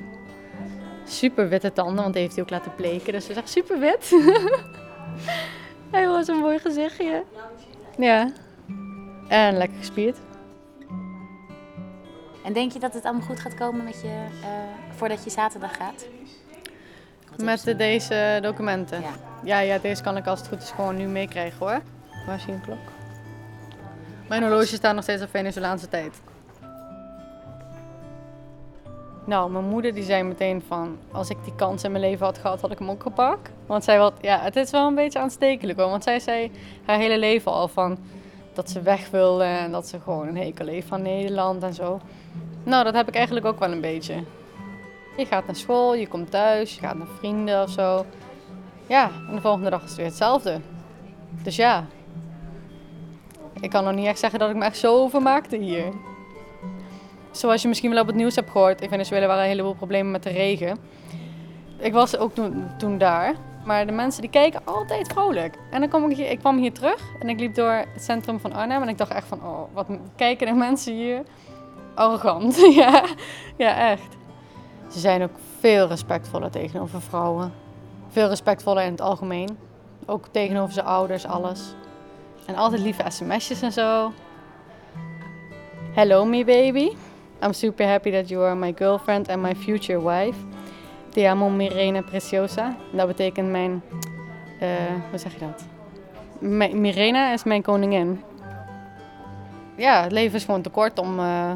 [1.05, 3.13] Super witte tanden, want die heeft hij ook laten bleken.
[3.13, 4.11] Dus hij is echt super wit.
[5.91, 7.23] hij was een mooi gezichtje.
[7.97, 8.31] Ja.
[9.27, 10.17] En lekker gespierd.
[12.43, 14.49] En denk je dat het allemaal goed gaat komen met je, eh,
[14.95, 16.05] voordat je zaterdag gaat?
[17.37, 19.01] Met de, deze documenten.
[19.01, 19.11] Ja.
[19.43, 21.81] ja, ja, deze kan ik als het goed is gewoon nu meekrijgen hoor.
[22.25, 22.77] Waar is klok?
[24.27, 26.21] Mijn horloge staat nog steeds op Venezolaanse tijd.
[29.29, 32.37] Nou, mijn moeder die zei meteen van, als ik die kans in mijn leven had
[32.37, 33.51] gehad, had ik hem ook gepakt.
[33.65, 35.89] Want zij wat, ja, het is wel een beetje aanstekelijk hoor.
[35.89, 36.51] Want zij zei
[36.85, 37.97] haar hele leven al van
[38.53, 41.99] dat ze weg wilde en dat ze gewoon een hekel heeft van Nederland en zo.
[42.63, 44.23] Nou, dat heb ik eigenlijk ook wel een beetje.
[45.17, 48.05] Je gaat naar school, je komt thuis, je gaat naar vrienden of zo.
[48.87, 50.59] Ja, en de volgende dag is het weer hetzelfde.
[51.43, 51.85] Dus ja,
[53.59, 55.93] ik kan nog niet echt zeggen dat ik me echt zo vermaakte hier.
[57.31, 60.11] Zoals je misschien wel op het nieuws hebt gehoord, in Venezuela waren een heleboel problemen
[60.11, 60.77] met de regen.
[61.77, 65.57] Ik was ook toen, toen daar, maar de mensen die kijken altijd vrolijk.
[65.71, 68.39] En dan kwam ik, hier, ik kwam hier terug en ik liep door het centrum
[68.39, 71.23] van Arnhem en ik dacht echt van, oh, wat kijken de mensen hier
[71.93, 72.55] arrogant.
[72.83, 73.03] ja,
[73.57, 74.17] ja, echt.
[74.91, 77.53] Ze zijn ook veel respectvoller tegenover vrouwen.
[78.09, 79.57] Veel respectvoller in het algemeen.
[80.05, 81.73] Ook tegenover zijn ouders, alles.
[82.45, 84.11] En altijd lieve sms'jes en zo.
[85.93, 86.91] Hello me baby.
[87.41, 90.37] I'm super happy that you are my girlfriend and my future wife.
[91.09, 92.75] Te amo Mirena Preciosa.
[92.91, 93.81] Dat betekent mijn...
[94.59, 94.69] eh,
[95.09, 95.65] hoe zeg je dat?
[96.39, 98.23] Mi- Mirena is mijn koningin.
[99.77, 101.51] Ja, het leven is gewoon te kort om eh,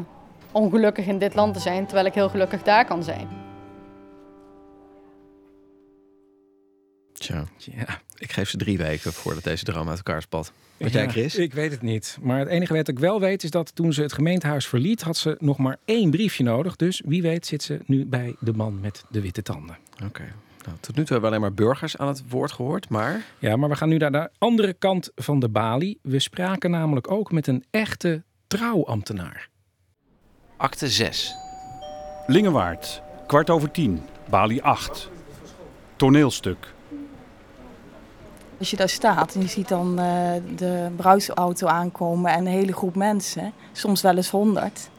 [0.52, 3.28] ongelukkig in dit land te zijn, terwijl ik heel gelukkig daar kan zijn.
[7.12, 7.44] Tja.
[7.56, 10.52] Ja, ik geef ze drie weken voordat deze droom uit elkaar spat.
[10.76, 11.36] Wat jij, Chris?
[11.36, 12.18] Ik weet het niet.
[12.20, 15.16] Maar het enige wat ik wel weet is dat toen ze het gemeentehuis verliet, had
[15.16, 16.76] ze nog maar één briefje nodig.
[16.76, 19.76] Dus wie weet zit ze nu bij de man met de witte tanden.
[20.04, 20.32] Oké.
[20.64, 23.24] Nou, tot nu toe hebben we alleen maar burgers aan het woord gehoord, maar...
[23.38, 25.98] Ja, maar we gaan nu naar de andere kant van de balie.
[26.02, 29.48] We spraken namelijk ook met een echte trouwambtenaar.
[30.56, 31.34] Acte 6.
[32.26, 35.10] Lingewaard, kwart over tien, Bali 8.
[35.96, 36.72] Toneelstuk.
[38.64, 42.72] Als je daar staat en je ziet dan eh, de bruidsauto aankomen en een hele
[42.72, 44.90] groep mensen, soms wel eens honderd.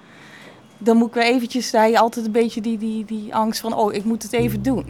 [0.78, 3.74] Dan moet ik weer eventjes, daar je altijd een beetje die, die, die angst van,
[3.74, 4.86] oh, ik moet het even doen.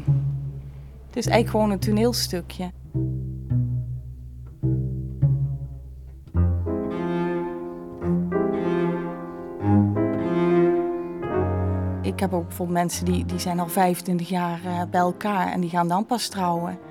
[1.08, 2.72] Het is eigenlijk gewoon een toneelstukje.
[12.02, 15.62] Ik heb ook bijvoorbeeld mensen die, die zijn al 25 jaar eh, bij elkaar en
[15.62, 16.85] die gaan dan pas trouwen.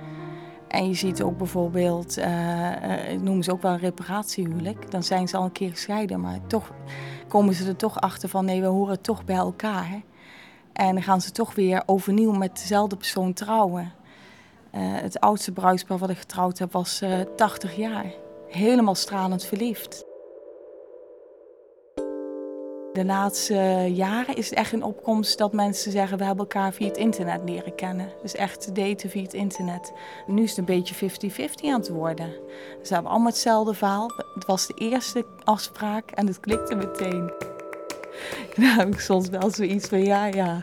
[0.74, 4.90] En je ziet ook bijvoorbeeld, eh, eh, noemen ze ook wel een reparatiehuwelijk.
[4.90, 6.70] Dan zijn ze al een keer gescheiden, maar toch
[7.28, 10.02] komen ze er toch achter van nee, we horen toch bij elkaar.
[10.72, 13.92] En dan gaan ze toch weer overnieuw met dezelfde persoon trouwen.
[14.70, 18.12] Eh, het oudste bruidspaar wat ik getrouwd heb was eh 80 jaar.
[18.48, 20.04] Helemaal stralend verliefd.
[22.94, 23.54] De laatste
[23.94, 27.40] jaren is het echt een opkomst dat mensen zeggen we hebben elkaar via het internet
[27.44, 28.08] leren kennen.
[28.22, 29.92] Dus echt daten via het internet.
[30.26, 32.32] Nu is het een beetje 50-50 aan het worden.
[32.82, 34.10] Ze hebben allemaal hetzelfde verhaal.
[34.34, 37.32] Het was de eerste afspraak en het klikte meteen.
[38.78, 40.60] Heb ik soms wel zoiets van ja, ja.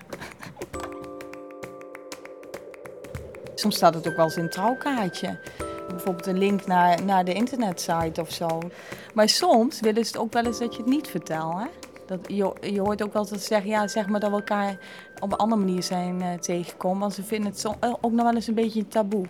[3.55, 5.39] Soms staat het ook wel eens in een trouwkaartje.
[5.87, 8.59] Bijvoorbeeld een link naar, naar de internetsite of zo.
[9.13, 11.53] Maar soms willen ze het ook wel eens dat je het niet vertelt.
[11.53, 11.80] Hè?
[12.11, 14.77] Dat, je, je hoort ook wel ze zeggen, ja, zeg maar dat we elkaar
[15.19, 16.99] op een andere manier zijn eh, tegengekomen.
[16.99, 19.25] Want ze vinden het eh, ook nog wel eens een beetje een taboe.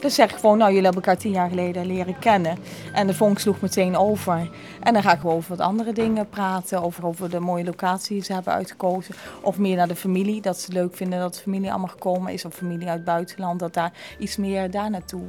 [0.00, 2.58] Dus zeg gewoon, nou jullie hebben elkaar tien jaar geleden leren kennen.
[2.92, 4.50] En de vonk sloeg meteen over.
[4.80, 6.82] En dan ga ik gewoon over wat andere dingen praten.
[6.82, 9.14] Over, over de mooie locatie die ze hebben uitgekozen.
[9.42, 10.40] Of meer naar de familie.
[10.40, 12.44] Dat ze leuk vinden dat de familie allemaal gekomen is.
[12.44, 13.60] Of familie uit het buitenland.
[13.60, 15.22] Dat daar iets meer daar naartoe.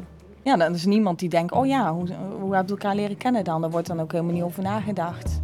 [0.44, 2.08] Ja, dan is niemand die denkt, oh ja, hoe,
[2.40, 3.62] hoe hebben we elkaar leren kennen dan?
[3.62, 5.42] Daar wordt dan ook helemaal niet over nagedacht.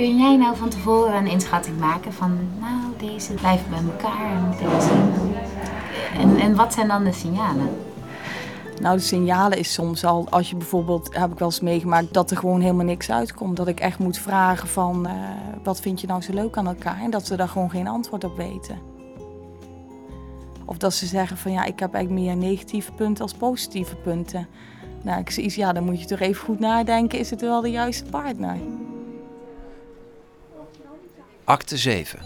[0.00, 4.50] Kun jij nou van tevoren een inschatting maken van, nou, deze blijven bij elkaar en
[4.50, 4.90] deze...
[6.18, 7.68] En, en wat zijn dan de signalen?
[8.80, 12.30] Nou, de signalen is soms al, als je bijvoorbeeld, heb ik wel eens meegemaakt, dat
[12.30, 13.56] er gewoon helemaal niks uitkomt.
[13.56, 15.14] Dat ik echt moet vragen van, eh,
[15.62, 17.00] wat vind je nou zo leuk aan elkaar?
[17.00, 18.78] En dat ze daar gewoon geen antwoord op weten.
[20.64, 24.46] Of dat ze zeggen van, ja, ik heb eigenlijk meer negatieve punten als positieve punten.
[25.02, 27.70] Nou, ik zie, ja, dan moet je toch even goed nadenken, is het wel de
[27.70, 28.56] juiste partner?
[31.50, 32.18] Acte 7.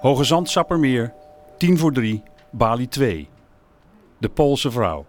[0.00, 1.12] Hoge Zand Sappermeer,
[1.56, 3.28] 10 voor 3, Bali 2.
[4.18, 5.04] De Poolse vrouw.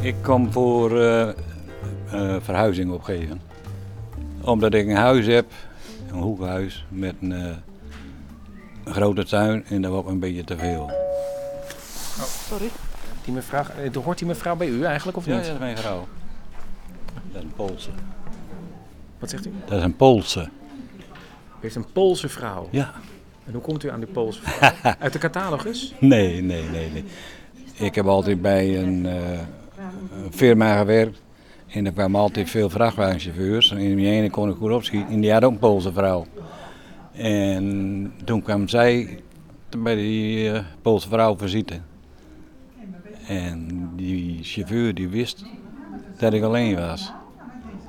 [0.00, 1.34] Ik kom voor eh, eh,
[2.40, 3.40] verhuizing opgeven.
[4.40, 5.46] Omdat ik een huis heb,
[6.10, 7.56] een hoekhuis met een, eh,
[8.84, 10.90] een grote tuin en dat wordt een beetje te veel.
[12.48, 12.70] Sorry.
[13.24, 15.44] Die mevrouw, eh, hoort die mevrouw bij u eigenlijk of Ja, niet?
[15.44, 16.06] dat is mijn vrouw.
[17.32, 17.90] Dat is een Poolse.
[19.18, 19.52] Wat zegt u?
[19.64, 20.40] Dat is een Poolse.
[20.40, 22.68] U heeft een Poolse vrouw.
[22.70, 22.94] Ja.
[23.46, 24.70] En hoe komt u aan die Poolse vrouw?
[24.98, 25.94] Uit de catalogus?
[26.00, 27.04] Nee, nee, nee, nee.
[27.74, 29.38] Ik heb altijd bij een, eh,
[30.24, 31.22] een firma gewerkt.
[31.66, 33.70] En er kwamen altijd veel vrachtwagenchauffeurs.
[33.70, 35.12] En die ene kon ik goed opschieten.
[35.12, 36.26] En die had ook een Poolse vrouw.
[37.12, 39.20] En toen kwam zij
[39.78, 41.80] bij die eh, Poolse vrouw visite.
[43.26, 45.44] En die chauffeur die wist
[46.18, 47.12] dat ik alleen was.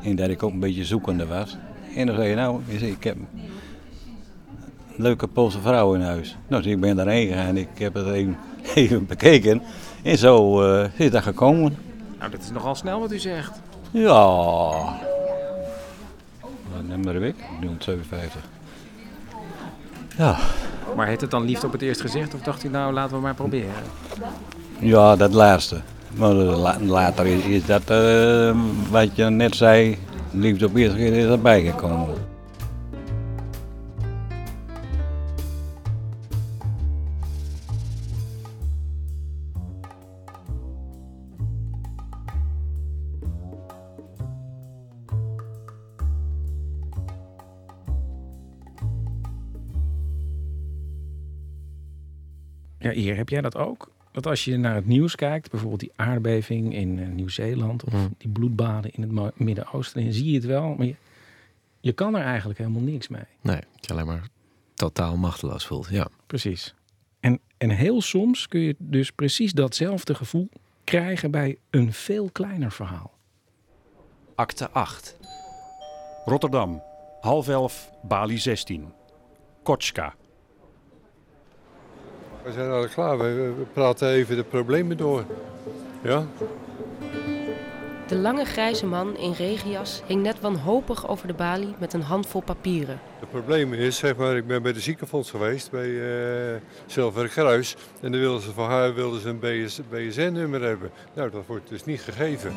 [0.02, 1.58] En dat ik ook een beetje zoekende was.
[1.96, 3.28] En dan zei je nou, ik heb een
[4.96, 6.38] leuke Poolse vrouw in huis.
[6.48, 8.38] Nou, dus ik ben daarheen gegaan en ik heb het even,
[8.76, 9.62] even bekeken.
[10.04, 11.78] En zo eh, is dat gekomen.
[12.20, 13.60] Nou, dat is nogal snel wat u zegt.
[13.92, 14.20] Ja.
[16.74, 17.36] Wat nummer heb ik?
[17.60, 18.42] 357.
[20.18, 20.38] Ja.
[20.96, 23.22] Maar heeft het dan liefde op het eerst gezegd of dacht u nou laten we
[23.22, 23.84] maar proberen?
[24.80, 25.82] Ja, dat laatste.
[26.18, 28.56] Maar eh, la- later is, dat eh,
[28.92, 29.98] wat je net zei,
[30.32, 32.16] liefde op eerste keer is erbij gekomen.
[52.80, 53.92] Ja, hier heb jij dat ook?
[54.18, 58.30] Dat als je naar het nieuws kijkt, bijvoorbeeld die aardbeving in eh, Nieuw-Zeeland of die
[58.30, 60.96] bloedbaden in het Midden-Oosten, dan zie je het wel, maar je,
[61.80, 63.24] je kan er eigenlijk helemaal niks mee.
[63.42, 64.28] Nee, dat je alleen maar
[64.74, 65.88] totaal machteloos voelt.
[65.90, 66.08] Ja.
[66.28, 66.74] Precies.
[67.20, 70.50] En, en heel soms kun je dus precies datzelfde gevoel
[70.84, 73.14] krijgen bij een veel kleiner verhaal.
[74.36, 75.18] Acte 8.
[76.26, 76.84] Rotterdam,
[77.22, 78.94] half elf, Bali 16.
[79.64, 80.16] Kotska.
[82.48, 83.18] We zijn al klaar.
[83.18, 85.26] We, praten even de problemen door.
[86.02, 86.26] Ja?
[88.08, 92.42] De lange grijze man in regenjas hing net wanhopig over de balie met een handvol
[92.42, 93.00] papieren.
[93.20, 96.56] Het probleem is, zeg maar, ik ben bij de ziekenfonds geweest, bij uh,
[96.86, 97.76] Zilveren Kruis.
[98.02, 100.92] En dan wilden ze van haar wilden ze een BS, BSN-nummer hebben.
[101.14, 102.54] Nou, dat wordt dus niet gegeven.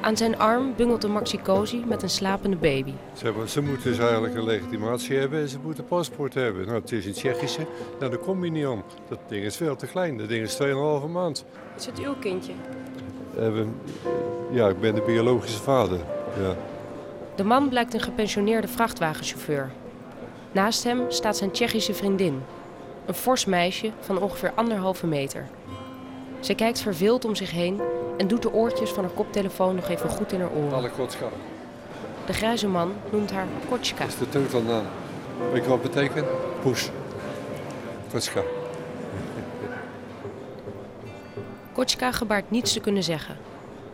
[0.00, 2.92] Aan zijn arm bungelt een maxicosi met een slapende baby.
[3.12, 6.66] Ze, hebben, ze moeten dus eigenlijk een legitimatie hebben en ze moeten een paspoort hebben.
[6.66, 7.66] Nou, het is in Tsjechische,
[7.98, 8.82] nou, daar kom je niet aan.
[9.08, 11.44] Dat ding is veel te klein, dat ding is 2,5 maand.
[11.76, 12.52] Is het uw kindje?
[13.38, 13.62] Uh,
[14.50, 15.98] ja, ik ben de biologische vader.
[16.40, 16.56] Ja.
[17.34, 19.70] De man blijkt een gepensioneerde vrachtwagenchauffeur.
[20.52, 22.42] Naast hem staat zijn Tsjechische vriendin.
[23.06, 25.48] Een fors meisje van ongeveer anderhalve meter.
[26.40, 27.80] Ze kijkt verveeld om zich heen
[28.16, 30.72] en doet de oortjes van haar koptelefoon nog even goed in haar oren.
[30.72, 31.28] Alle kotska.
[32.26, 33.98] De grijze man noemt haar Kotschka.
[34.04, 34.84] Dat is de teutelnaam.
[35.52, 36.26] Weet je wat betekent?
[36.62, 36.90] Poes.
[38.12, 38.42] Kotska.
[41.72, 43.36] Kotschka gebaart niets te kunnen zeggen.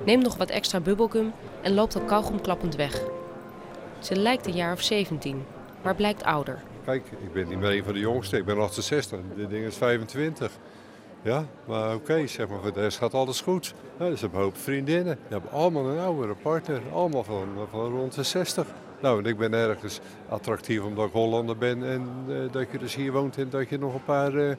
[0.04, 1.32] Neemt nog wat extra bubbelgum
[1.62, 3.02] en loopt al kauwgom klappend weg.
[3.98, 5.44] Ze lijkt een jaar of 17,
[5.82, 6.62] maar blijkt ouder.
[6.84, 8.38] Kijk, ik ben niet meer een van de jongsten.
[8.38, 9.18] Ik ben 68.
[9.36, 10.52] Dit ding is 25.
[11.26, 13.74] Ja, maar oké, okay, zeg maar, voor de rest gaat alles goed.
[13.98, 15.14] Ja, dus hebben een hoop vriendinnen.
[15.14, 16.80] Die hebben allemaal een oudere partner.
[16.92, 18.66] Allemaal van, van rond de 60.
[19.00, 22.94] Nou, en ik ben ergens attractief omdat ik Hollander ben en uh, dat je dus
[22.94, 24.54] hier woont en dat je nog een paar uh,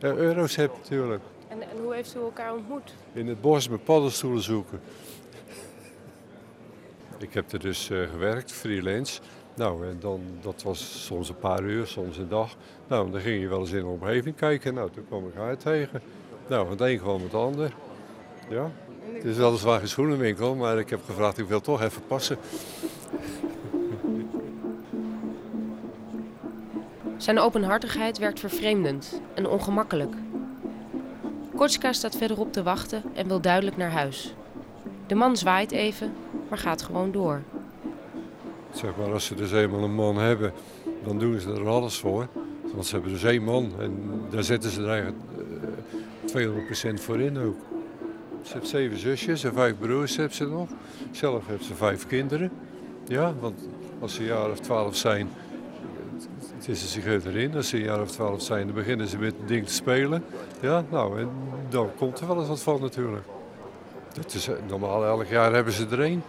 [0.00, 1.22] euro's hebt natuurlijk.
[1.48, 2.94] En, en hoe heeft u elkaar ontmoet?
[3.12, 4.80] In het bos met paddenstoelen zoeken.
[7.18, 9.20] Ik heb er dus eh, gewerkt, freelance.
[9.54, 12.56] Nou, en dan, dat was soms een paar uur, soms een dag.
[12.90, 14.74] Nou, dan ging je wel eens in de omgeving kijken.
[14.74, 16.02] Nou, toen kwam ik haar tegen.
[16.48, 17.72] Nou, van het een kwam het ander.
[18.48, 18.70] Ja.
[19.12, 22.38] Het is weliswaar geen schoenenwinkel, maar ik heb gevraagd, ik wil toch even passen.
[27.16, 30.14] Zijn openhartigheid werkt vervreemdend en ongemakkelijk.
[31.56, 34.34] Kotska staat verderop te wachten en wil duidelijk naar huis.
[35.06, 36.12] De man zwaait even,
[36.48, 37.42] maar gaat gewoon door.
[38.72, 40.52] Zeg maar, als ze dus eenmaal een man hebben,
[41.04, 42.28] dan doen ze er alles voor.
[42.72, 45.22] Want ze hebben dus één man en daar zetten ze er eigenlijk
[46.34, 47.58] eh, 200% voor in ook.
[48.42, 50.68] Ze heeft zeven zusjes en vijf broers heeft ze nog.
[51.10, 52.50] Zelf heeft ze vijf kinderen.
[53.06, 53.68] Ja, want
[54.00, 55.30] als ze een jaar of twaalf zijn,
[56.56, 57.54] het is een zich erin.
[57.54, 60.24] Als ze een jaar of twaalf zijn, dan beginnen ze met een ding te spelen.
[60.60, 61.28] Ja, nou, en
[61.68, 63.24] dan komt er wel eens wat van natuurlijk.
[64.12, 66.22] Dat is, eh, normaal elk jaar hebben ze er één.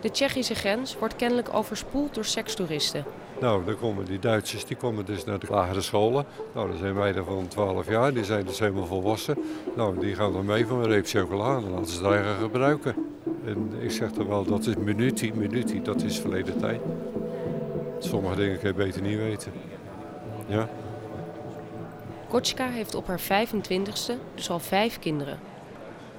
[0.00, 3.04] De Tsjechische grens wordt kennelijk overspoeld door sekstoeristen.
[3.42, 6.24] Nou, dan komen die Duitsers, die komen dus naar de lagere scholen.
[6.54, 9.38] Nou, dat zijn meiden van 12 jaar, die zijn dus helemaal volwassen.
[9.76, 12.94] Nou, die gaan dan mee voor een reep chocola en laten ze het eigen gebruiken.
[13.44, 16.80] En ik zeg dan wel, dat is minutie, minutie, dat is verleden tijd.
[17.98, 19.52] Sommige dingen kun je beter niet weten.
[20.46, 20.68] Ja.
[22.28, 25.38] Kotschka heeft op haar 25ste dus al vijf kinderen,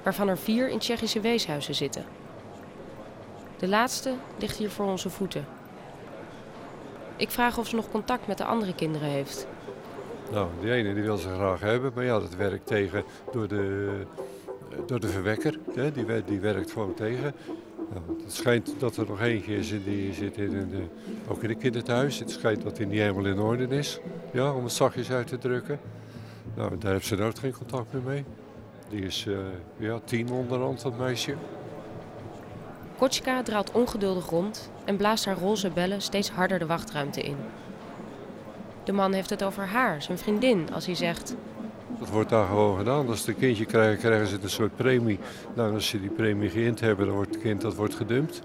[0.02, 2.04] waarvan er vier in Tsjechische weeshuizen zitten.
[3.58, 5.46] De laatste ligt hier voor onze voeten.
[7.16, 9.46] Ik vraag of ze nog contact met de andere kinderen heeft.
[10.32, 13.90] Nou, die ene die wil ze graag hebben, maar ja, dat werkt tegen door de,
[14.86, 15.58] door de verwekker.
[15.74, 15.92] Hè?
[15.92, 17.34] Die, die werkt gewoon tegen.
[17.92, 20.88] Nou, het schijnt dat er nog eentje is en die zit in een,
[21.28, 22.18] ook in een kinderthuis.
[22.18, 24.00] Het schijnt dat hij niet helemaal in orde is,
[24.32, 25.80] ja, om het zachtjes uit te drukken.
[26.54, 28.24] Nou, daar heeft ze nooit geen contact meer mee.
[28.88, 29.36] Die is eh,
[29.76, 31.34] ja, tien onderhand, dat meisje.
[32.98, 37.36] Kotschka draalt ongeduldig rond en blaast haar roze bellen steeds harder de wachtruimte in.
[38.84, 41.34] De man heeft het over haar, zijn vriendin, als hij zegt...
[41.98, 43.08] Dat wordt daar gewoon gedaan.
[43.08, 45.18] Als ze een kindje krijgen, krijgen ze een soort premie.
[45.54, 48.42] Nou, als ze die premie geïnd hebben, dan wordt het kind dat wordt gedumpt.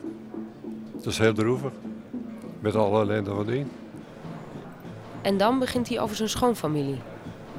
[0.94, 1.72] Dat is heel droevig.
[2.60, 3.72] Met alle ellende van dien.
[5.22, 7.00] En dan begint hij over zijn schoonfamilie.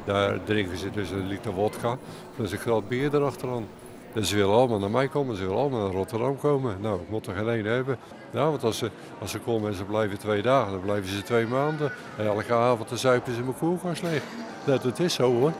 [0.04, 1.98] Daar drinken ze dus een liter wodka.
[2.36, 3.66] Dan is een krat bier erachteraan.
[4.12, 6.80] En ze willen allemaal naar mij komen, ze willen allemaal naar Rotterdam komen.
[6.80, 7.98] Nou, ik moet er geen één hebben.
[8.30, 11.22] Nou, want als ze, als ze komen en ze blijven twee dagen, dan blijven ze
[11.22, 11.92] twee maanden.
[12.18, 14.22] En elke avond dan zuipen ze mijn koelkast leeg.
[14.64, 15.52] Dat, dat is zo hoor.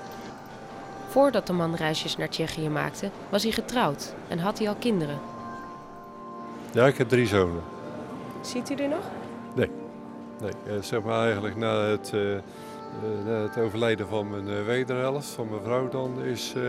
[1.09, 5.19] Voordat de man reisjes naar Tsjechië maakte, was hij getrouwd en had hij al kinderen.
[6.73, 7.63] Ja, ik heb drie zonen.
[8.41, 9.05] Ziet u er nog?
[9.55, 9.71] Nee,
[10.41, 15.27] nee eh, zeg maar eigenlijk na het, eh, eh, na het overlijden van mijn wederhelft,
[15.27, 16.63] van mijn vrouw dan, is, eh,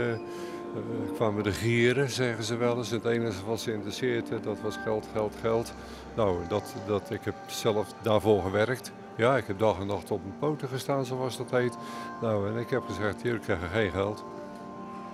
[0.75, 2.89] eh, kwamen de gieren, zeggen ze wel eens.
[2.89, 5.73] Het enige wat ze interesseerde, dat was geld, geld, geld.
[6.15, 8.91] Nou, dat, dat, ik heb zelf daarvoor gewerkt.
[9.15, 11.77] Ja, ik heb dag en nacht op mijn poten gestaan, zoals dat heet.
[12.21, 14.23] Nou, en ik heb gezegd, jullie krijgen geen geld.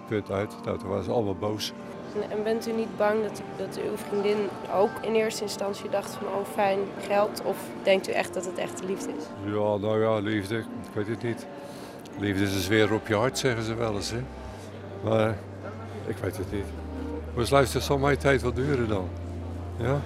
[0.08, 0.56] Punt uit.
[0.66, 1.74] Nou, toen waren ze allemaal boos.
[2.16, 4.38] En, en bent u niet bang dat, dat uw vriendin
[4.74, 7.42] ook in eerste instantie dacht van oh fijn geld?
[7.46, 9.24] Of denkt u echt dat het echt liefde is?
[9.44, 11.46] Ja, nou ja, liefde, ik weet het niet.
[12.20, 14.12] Liefde is een zweer op je hart, zeggen ze wel eens.
[14.12, 14.20] Hè?
[15.04, 15.36] Maar
[16.06, 16.66] ik weet het niet.
[17.36, 19.08] Maar luister, zal mijn tijd wel duren dan?
[19.78, 20.00] Ja?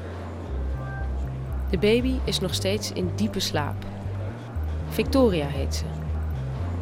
[1.70, 3.86] De baby is nog steeds in diepe slaap.
[4.90, 5.84] Victoria heet ze.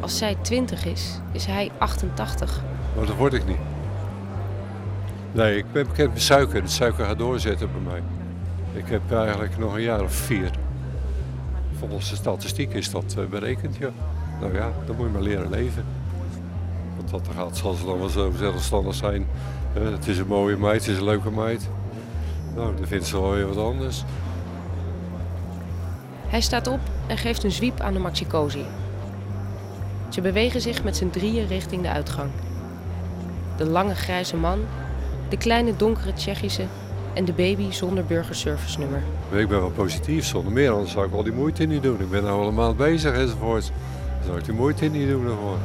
[0.00, 2.62] Als zij 20 is, is hij 88.
[2.96, 3.58] Maar dat word ik niet.
[5.32, 6.62] Nee, ik ben bekend met suiker.
[6.62, 8.02] De suiker gaat doorzetten bij mij.
[8.82, 10.50] Ik heb eigenlijk nog een jaar of vier.
[11.78, 13.90] Volgens de statistiek is dat eh, berekend, ja.
[14.40, 15.84] Nou ja, dan moet je maar leren leven.
[17.10, 19.26] Dat gaat, zal ze dan wel zo zelfstandig zijn.
[19.74, 21.68] Eh, het is een mooie meid, het is een leuke meid.
[22.54, 24.04] Nou, dan vindt ze wel weer wat anders.
[26.26, 28.64] Hij staat op en geeft een zwiep aan de maxicosi.
[30.08, 32.30] Ze bewegen zich met z'n drieën richting de uitgang.
[33.56, 34.58] De lange grijze man,
[35.28, 36.64] de kleine donkere Tsjechische
[37.14, 39.02] en de baby zonder burgerservice nummer.
[39.30, 42.00] Ik ben wel positief, zonder meer, anders zou ik al die moeite niet doen.
[42.00, 43.72] Ik ben nou al een maand bezig enzovoort.
[44.16, 45.58] Dan zou ik die moeite niet doen ervoor.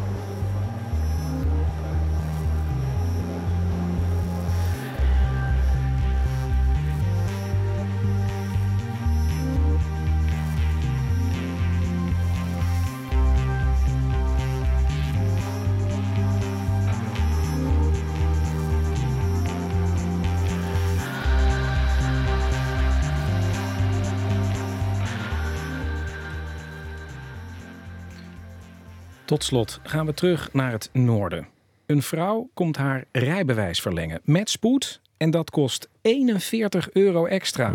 [29.26, 31.48] Tot slot gaan we terug naar het noorden.
[31.86, 37.74] Een vrouw komt haar rijbewijs verlengen met spoed en dat kost 41 euro extra.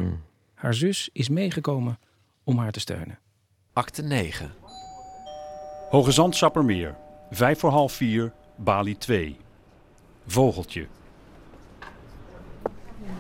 [0.54, 1.98] Haar zus is meegekomen
[2.44, 3.18] om haar te steunen.
[3.72, 4.50] Acte 9.
[5.88, 6.96] Hoge Zand Sappermeer.
[7.30, 9.36] Vijf voor half vier, Bali 2.
[10.26, 10.86] Vogeltje.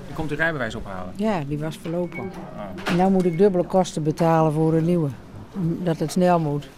[0.06, 1.12] Je komt uw rijbewijs ophalen.
[1.16, 2.30] Ja, die was verlopen.
[2.84, 5.08] En nou moet ik dubbele kosten betalen voor een nieuwe.
[5.82, 6.68] Dat het snel moet.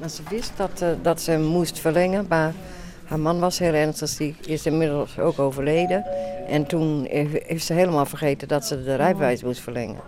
[0.00, 2.54] Maar ze wist dat, eh, dat ze hem moest verlengen, maar
[3.04, 6.04] haar man was heel ernstig ziek, is inmiddels ook overleden.
[6.46, 7.06] En toen
[7.46, 10.00] heeft ze helemaal vergeten dat ze de rijbewijs moest verlengen.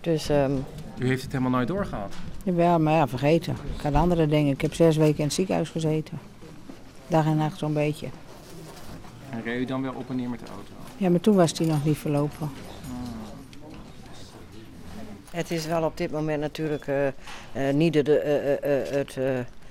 [0.00, 0.52] Dus ehm,
[0.98, 2.14] U heeft het helemaal nooit doorgehad.
[2.44, 3.56] Jawel, maar ja, vergeten.
[3.76, 4.52] Ik had andere dingen.
[4.52, 6.18] Ik heb zes weken in het ziekenhuis gezeten.
[7.06, 8.06] Dag en nacht zo'n beetje.
[9.30, 10.72] En reed u dan wel op en neer met de auto?
[10.96, 12.50] Ja, maar toen was die nog niet verlopen.
[15.32, 19.16] Het is wel op dit moment natuurlijk eh, eh, niet de, eh, eh, eh, het,
[19.16, 19.24] eh,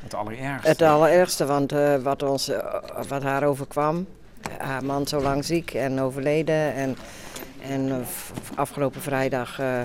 [0.04, 0.68] Het allerergste.
[0.70, 1.46] het allerergste.
[1.46, 2.52] Want eh, wat, ons,
[3.08, 4.06] wat haar overkwam,
[4.58, 6.74] haar man zo lang ziek en overleden.
[6.74, 6.96] En,
[7.70, 8.06] en
[8.56, 9.82] afgelopen vrijdag eh,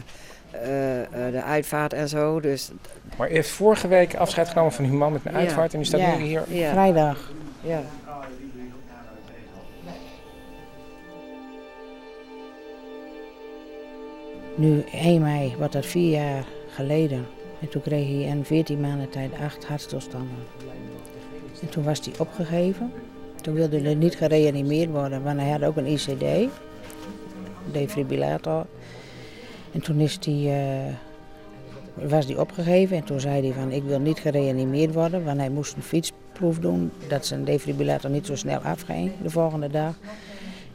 [0.51, 2.41] eh, eh, de uitvaart en zo.
[2.41, 2.71] Dus
[3.17, 5.39] Maar u heeft vorige week afscheid genomen van uw man met een Ja.
[5.39, 6.17] uitvaart en u staat Ja.
[6.17, 6.43] nu hier.
[6.49, 6.71] Ja.
[6.71, 7.33] Vrijdag.
[7.61, 7.81] ja.
[14.59, 17.27] Nu 1 mei, wat dat vier jaar geleden.
[17.61, 20.37] En toen kreeg hij in 14 maanden tijd acht hartstilstanden.
[21.63, 22.93] En toen was hij opgegeven.
[23.41, 26.51] Toen wilde hij niet gereanimeerd worden, want hij had ook een ICD,
[27.73, 28.67] defibrillator.
[29.73, 34.01] En toen is hij, eh, was hij opgegeven en toen zei hij van ik wil
[34.01, 38.59] niet gereanimeerd worden, want hij moest een fietsproef doen dat zijn defibrillator niet zo snel
[38.59, 39.95] afging de volgende dag.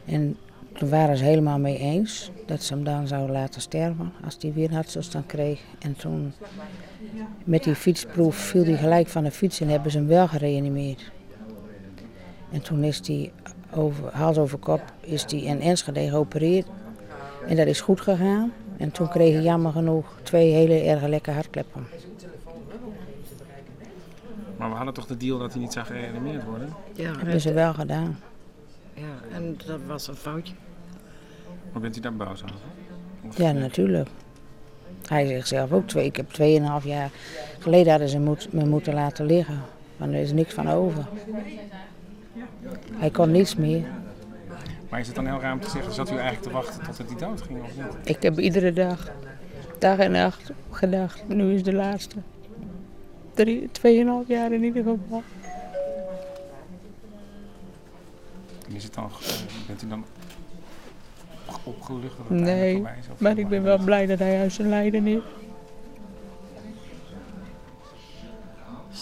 [0.04, 0.36] En
[0.74, 4.52] toen waren ze helemaal mee eens dat ze hem dan zouden laten sterven als hij
[4.52, 5.60] weer een hartstilstand kreeg.
[5.78, 6.32] En toen
[7.44, 11.10] met die fietsproef viel hij gelijk van de fiets en hebben ze hem wel gereanimeerd.
[12.50, 13.32] En toen is hij
[13.74, 16.66] over, hals over kop is hij in Enschede geopereerd.
[17.46, 18.52] En dat is goed gegaan.
[18.76, 21.86] En toen kreeg hij jammer genoeg twee hele erg lekke hartkleppen.
[24.56, 26.68] Maar we hadden toch de deal dat hij niet zou gereanimeerd worden?
[26.94, 28.18] Ja, Dat hebben ze wel gedaan.
[29.02, 30.54] Ja, en dat was een foutje.
[31.72, 32.56] Maar bent u daar boos over?
[33.36, 34.08] Ja, natuurlijk.
[35.06, 37.10] Hij zegt zelf ook, twee, ik heb tweeënhalf jaar
[37.58, 39.60] geleden hadden ze moet, me moeten laten liggen.
[39.96, 41.06] Want er is niks van over.
[42.92, 43.84] Hij kon niets meer.
[44.88, 46.98] Maar is het dan heel raar om te zeggen, zat u eigenlijk te wachten tot
[46.98, 48.08] het die dood ging of niet?
[48.16, 49.10] Ik heb iedere dag,
[49.78, 52.16] dag en nacht gedacht, nu is de laatste.
[53.34, 55.22] Drie, tweeënhalf jaar in ieder geval.
[58.68, 60.04] En is het dan, eh, bent u dan
[61.62, 63.08] opgelucht dat Nee, is?
[63.12, 65.20] Of maar ik ben wel blij dat hij uit zijn lijden is.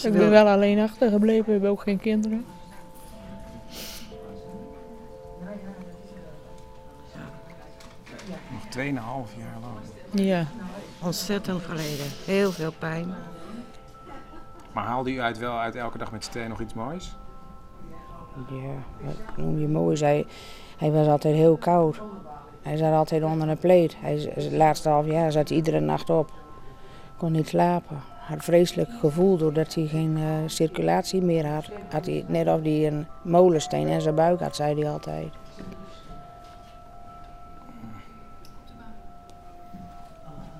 [0.04, 2.44] Ik ben wel alleen achtergebleven, we hebben ook geen kinderen.
[8.50, 9.76] Nog 2,5 jaar lang.
[10.10, 10.46] Ja.
[11.02, 12.06] Ontzettend geleden.
[12.24, 13.14] Heel veel pijn.
[14.72, 17.16] Maar haalde u uit wel uit elke dag met z'n tweeën nog iets moois?
[18.34, 19.98] Ja, noem je mooi.
[19.98, 20.26] Hij,
[20.78, 22.00] hij was altijd heel koud.
[22.62, 23.96] Hij zat altijd onder een pleed.
[24.00, 26.30] Hij, het laatste half jaar zat hij iedere nacht op.
[27.16, 27.96] Kon niet slapen.
[28.18, 31.70] Had een vreselijk gevoel doordat hij geen eh, circulatie meer had.
[31.90, 35.32] had hij, net of hij een molensteen in zijn buik had, zei hij altijd.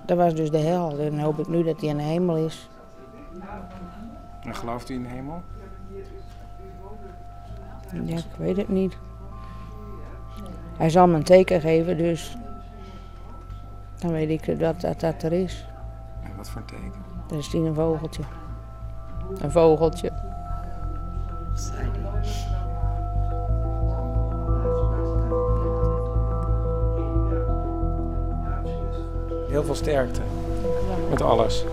[0.07, 0.99] Dat was dus de hel.
[0.99, 2.69] En dan hoop ik nu dat hij in de hemel is.
[4.41, 5.43] En gelooft u in de hemel?
[7.93, 8.97] Ja, ik weet het niet.
[10.77, 12.37] Hij zal me een teken geven, dus
[13.99, 15.67] dan weet ik dat dat, dat er is.
[16.23, 16.93] En wat voor een teken?
[17.27, 18.23] Dan is hij een vogeltje.
[19.41, 20.13] Een vogeltje.
[29.49, 30.21] Heel veel sterkte.
[31.11, 31.65] Met alles.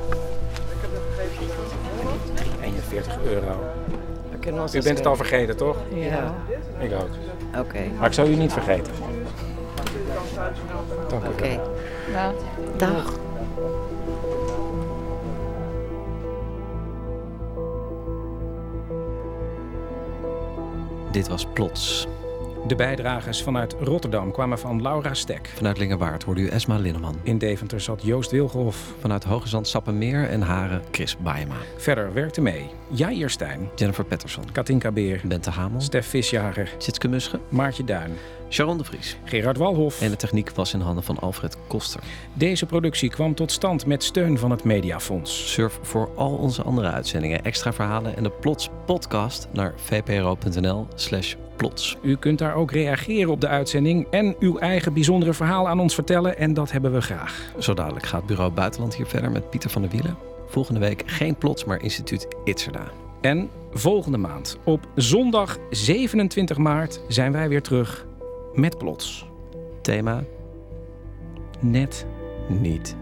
[2.61, 3.55] 41 euro.
[4.47, 5.77] We kunnen ons U bent het al vergeten, toch?
[5.93, 6.35] Ja.
[6.79, 7.09] Ik ook.
[7.59, 7.79] Oké.
[7.97, 8.93] Maar ik zou u niet vergeten.
[11.09, 11.59] Dank u Oké.
[12.13, 12.33] wel.
[12.77, 13.13] Dag.
[21.11, 22.07] Dit was Plots.
[22.67, 25.51] De bijdragers vanuit Rotterdam kwamen van Laura Stek.
[25.55, 27.19] Vanuit Lingerwaard hoorde u Esma Linneman.
[27.23, 28.93] In Deventer zat Joost Wilgenhof.
[28.99, 31.55] Vanuit Hoge Zand Sappemeer en Haren Chris Baema.
[31.77, 34.51] Verder werkte mee Jair Stijn, Jennifer Patterson.
[34.51, 35.81] Katinka Beer, Bente Hamel.
[35.81, 37.39] Stef Visjager, Tjitske Musche.
[37.49, 38.11] Maartje Duin.
[38.49, 39.17] Sharon de Vries.
[39.23, 40.01] Gerard Walhof.
[40.01, 42.01] En de techniek was in handen van Alfred Koster.
[42.33, 45.53] Deze productie kwam tot stand met steun van het Mediafonds.
[45.53, 51.35] Surf voor al onze andere uitzendingen, extra verhalen en de Plots podcast naar vpro.nl slash
[51.55, 51.97] plots.
[52.01, 55.93] U kunt daar ook reageren op de uitzending en uw eigen bijzondere verhaal aan ons
[55.93, 57.51] vertellen en dat hebben we graag.
[57.59, 60.17] Zo dadelijk gaat Bureau Buitenland hier verder met Pieter van der Wielen.
[60.47, 62.91] Volgende week geen plots, maar instituut Itzerda.
[63.21, 68.05] En volgende maand, op zondag 27 maart, zijn wij weer terug
[68.57, 69.25] met Plots.
[69.81, 70.23] Thema?
[71.59, 72.05] Net
[72.47, 72.95] Niet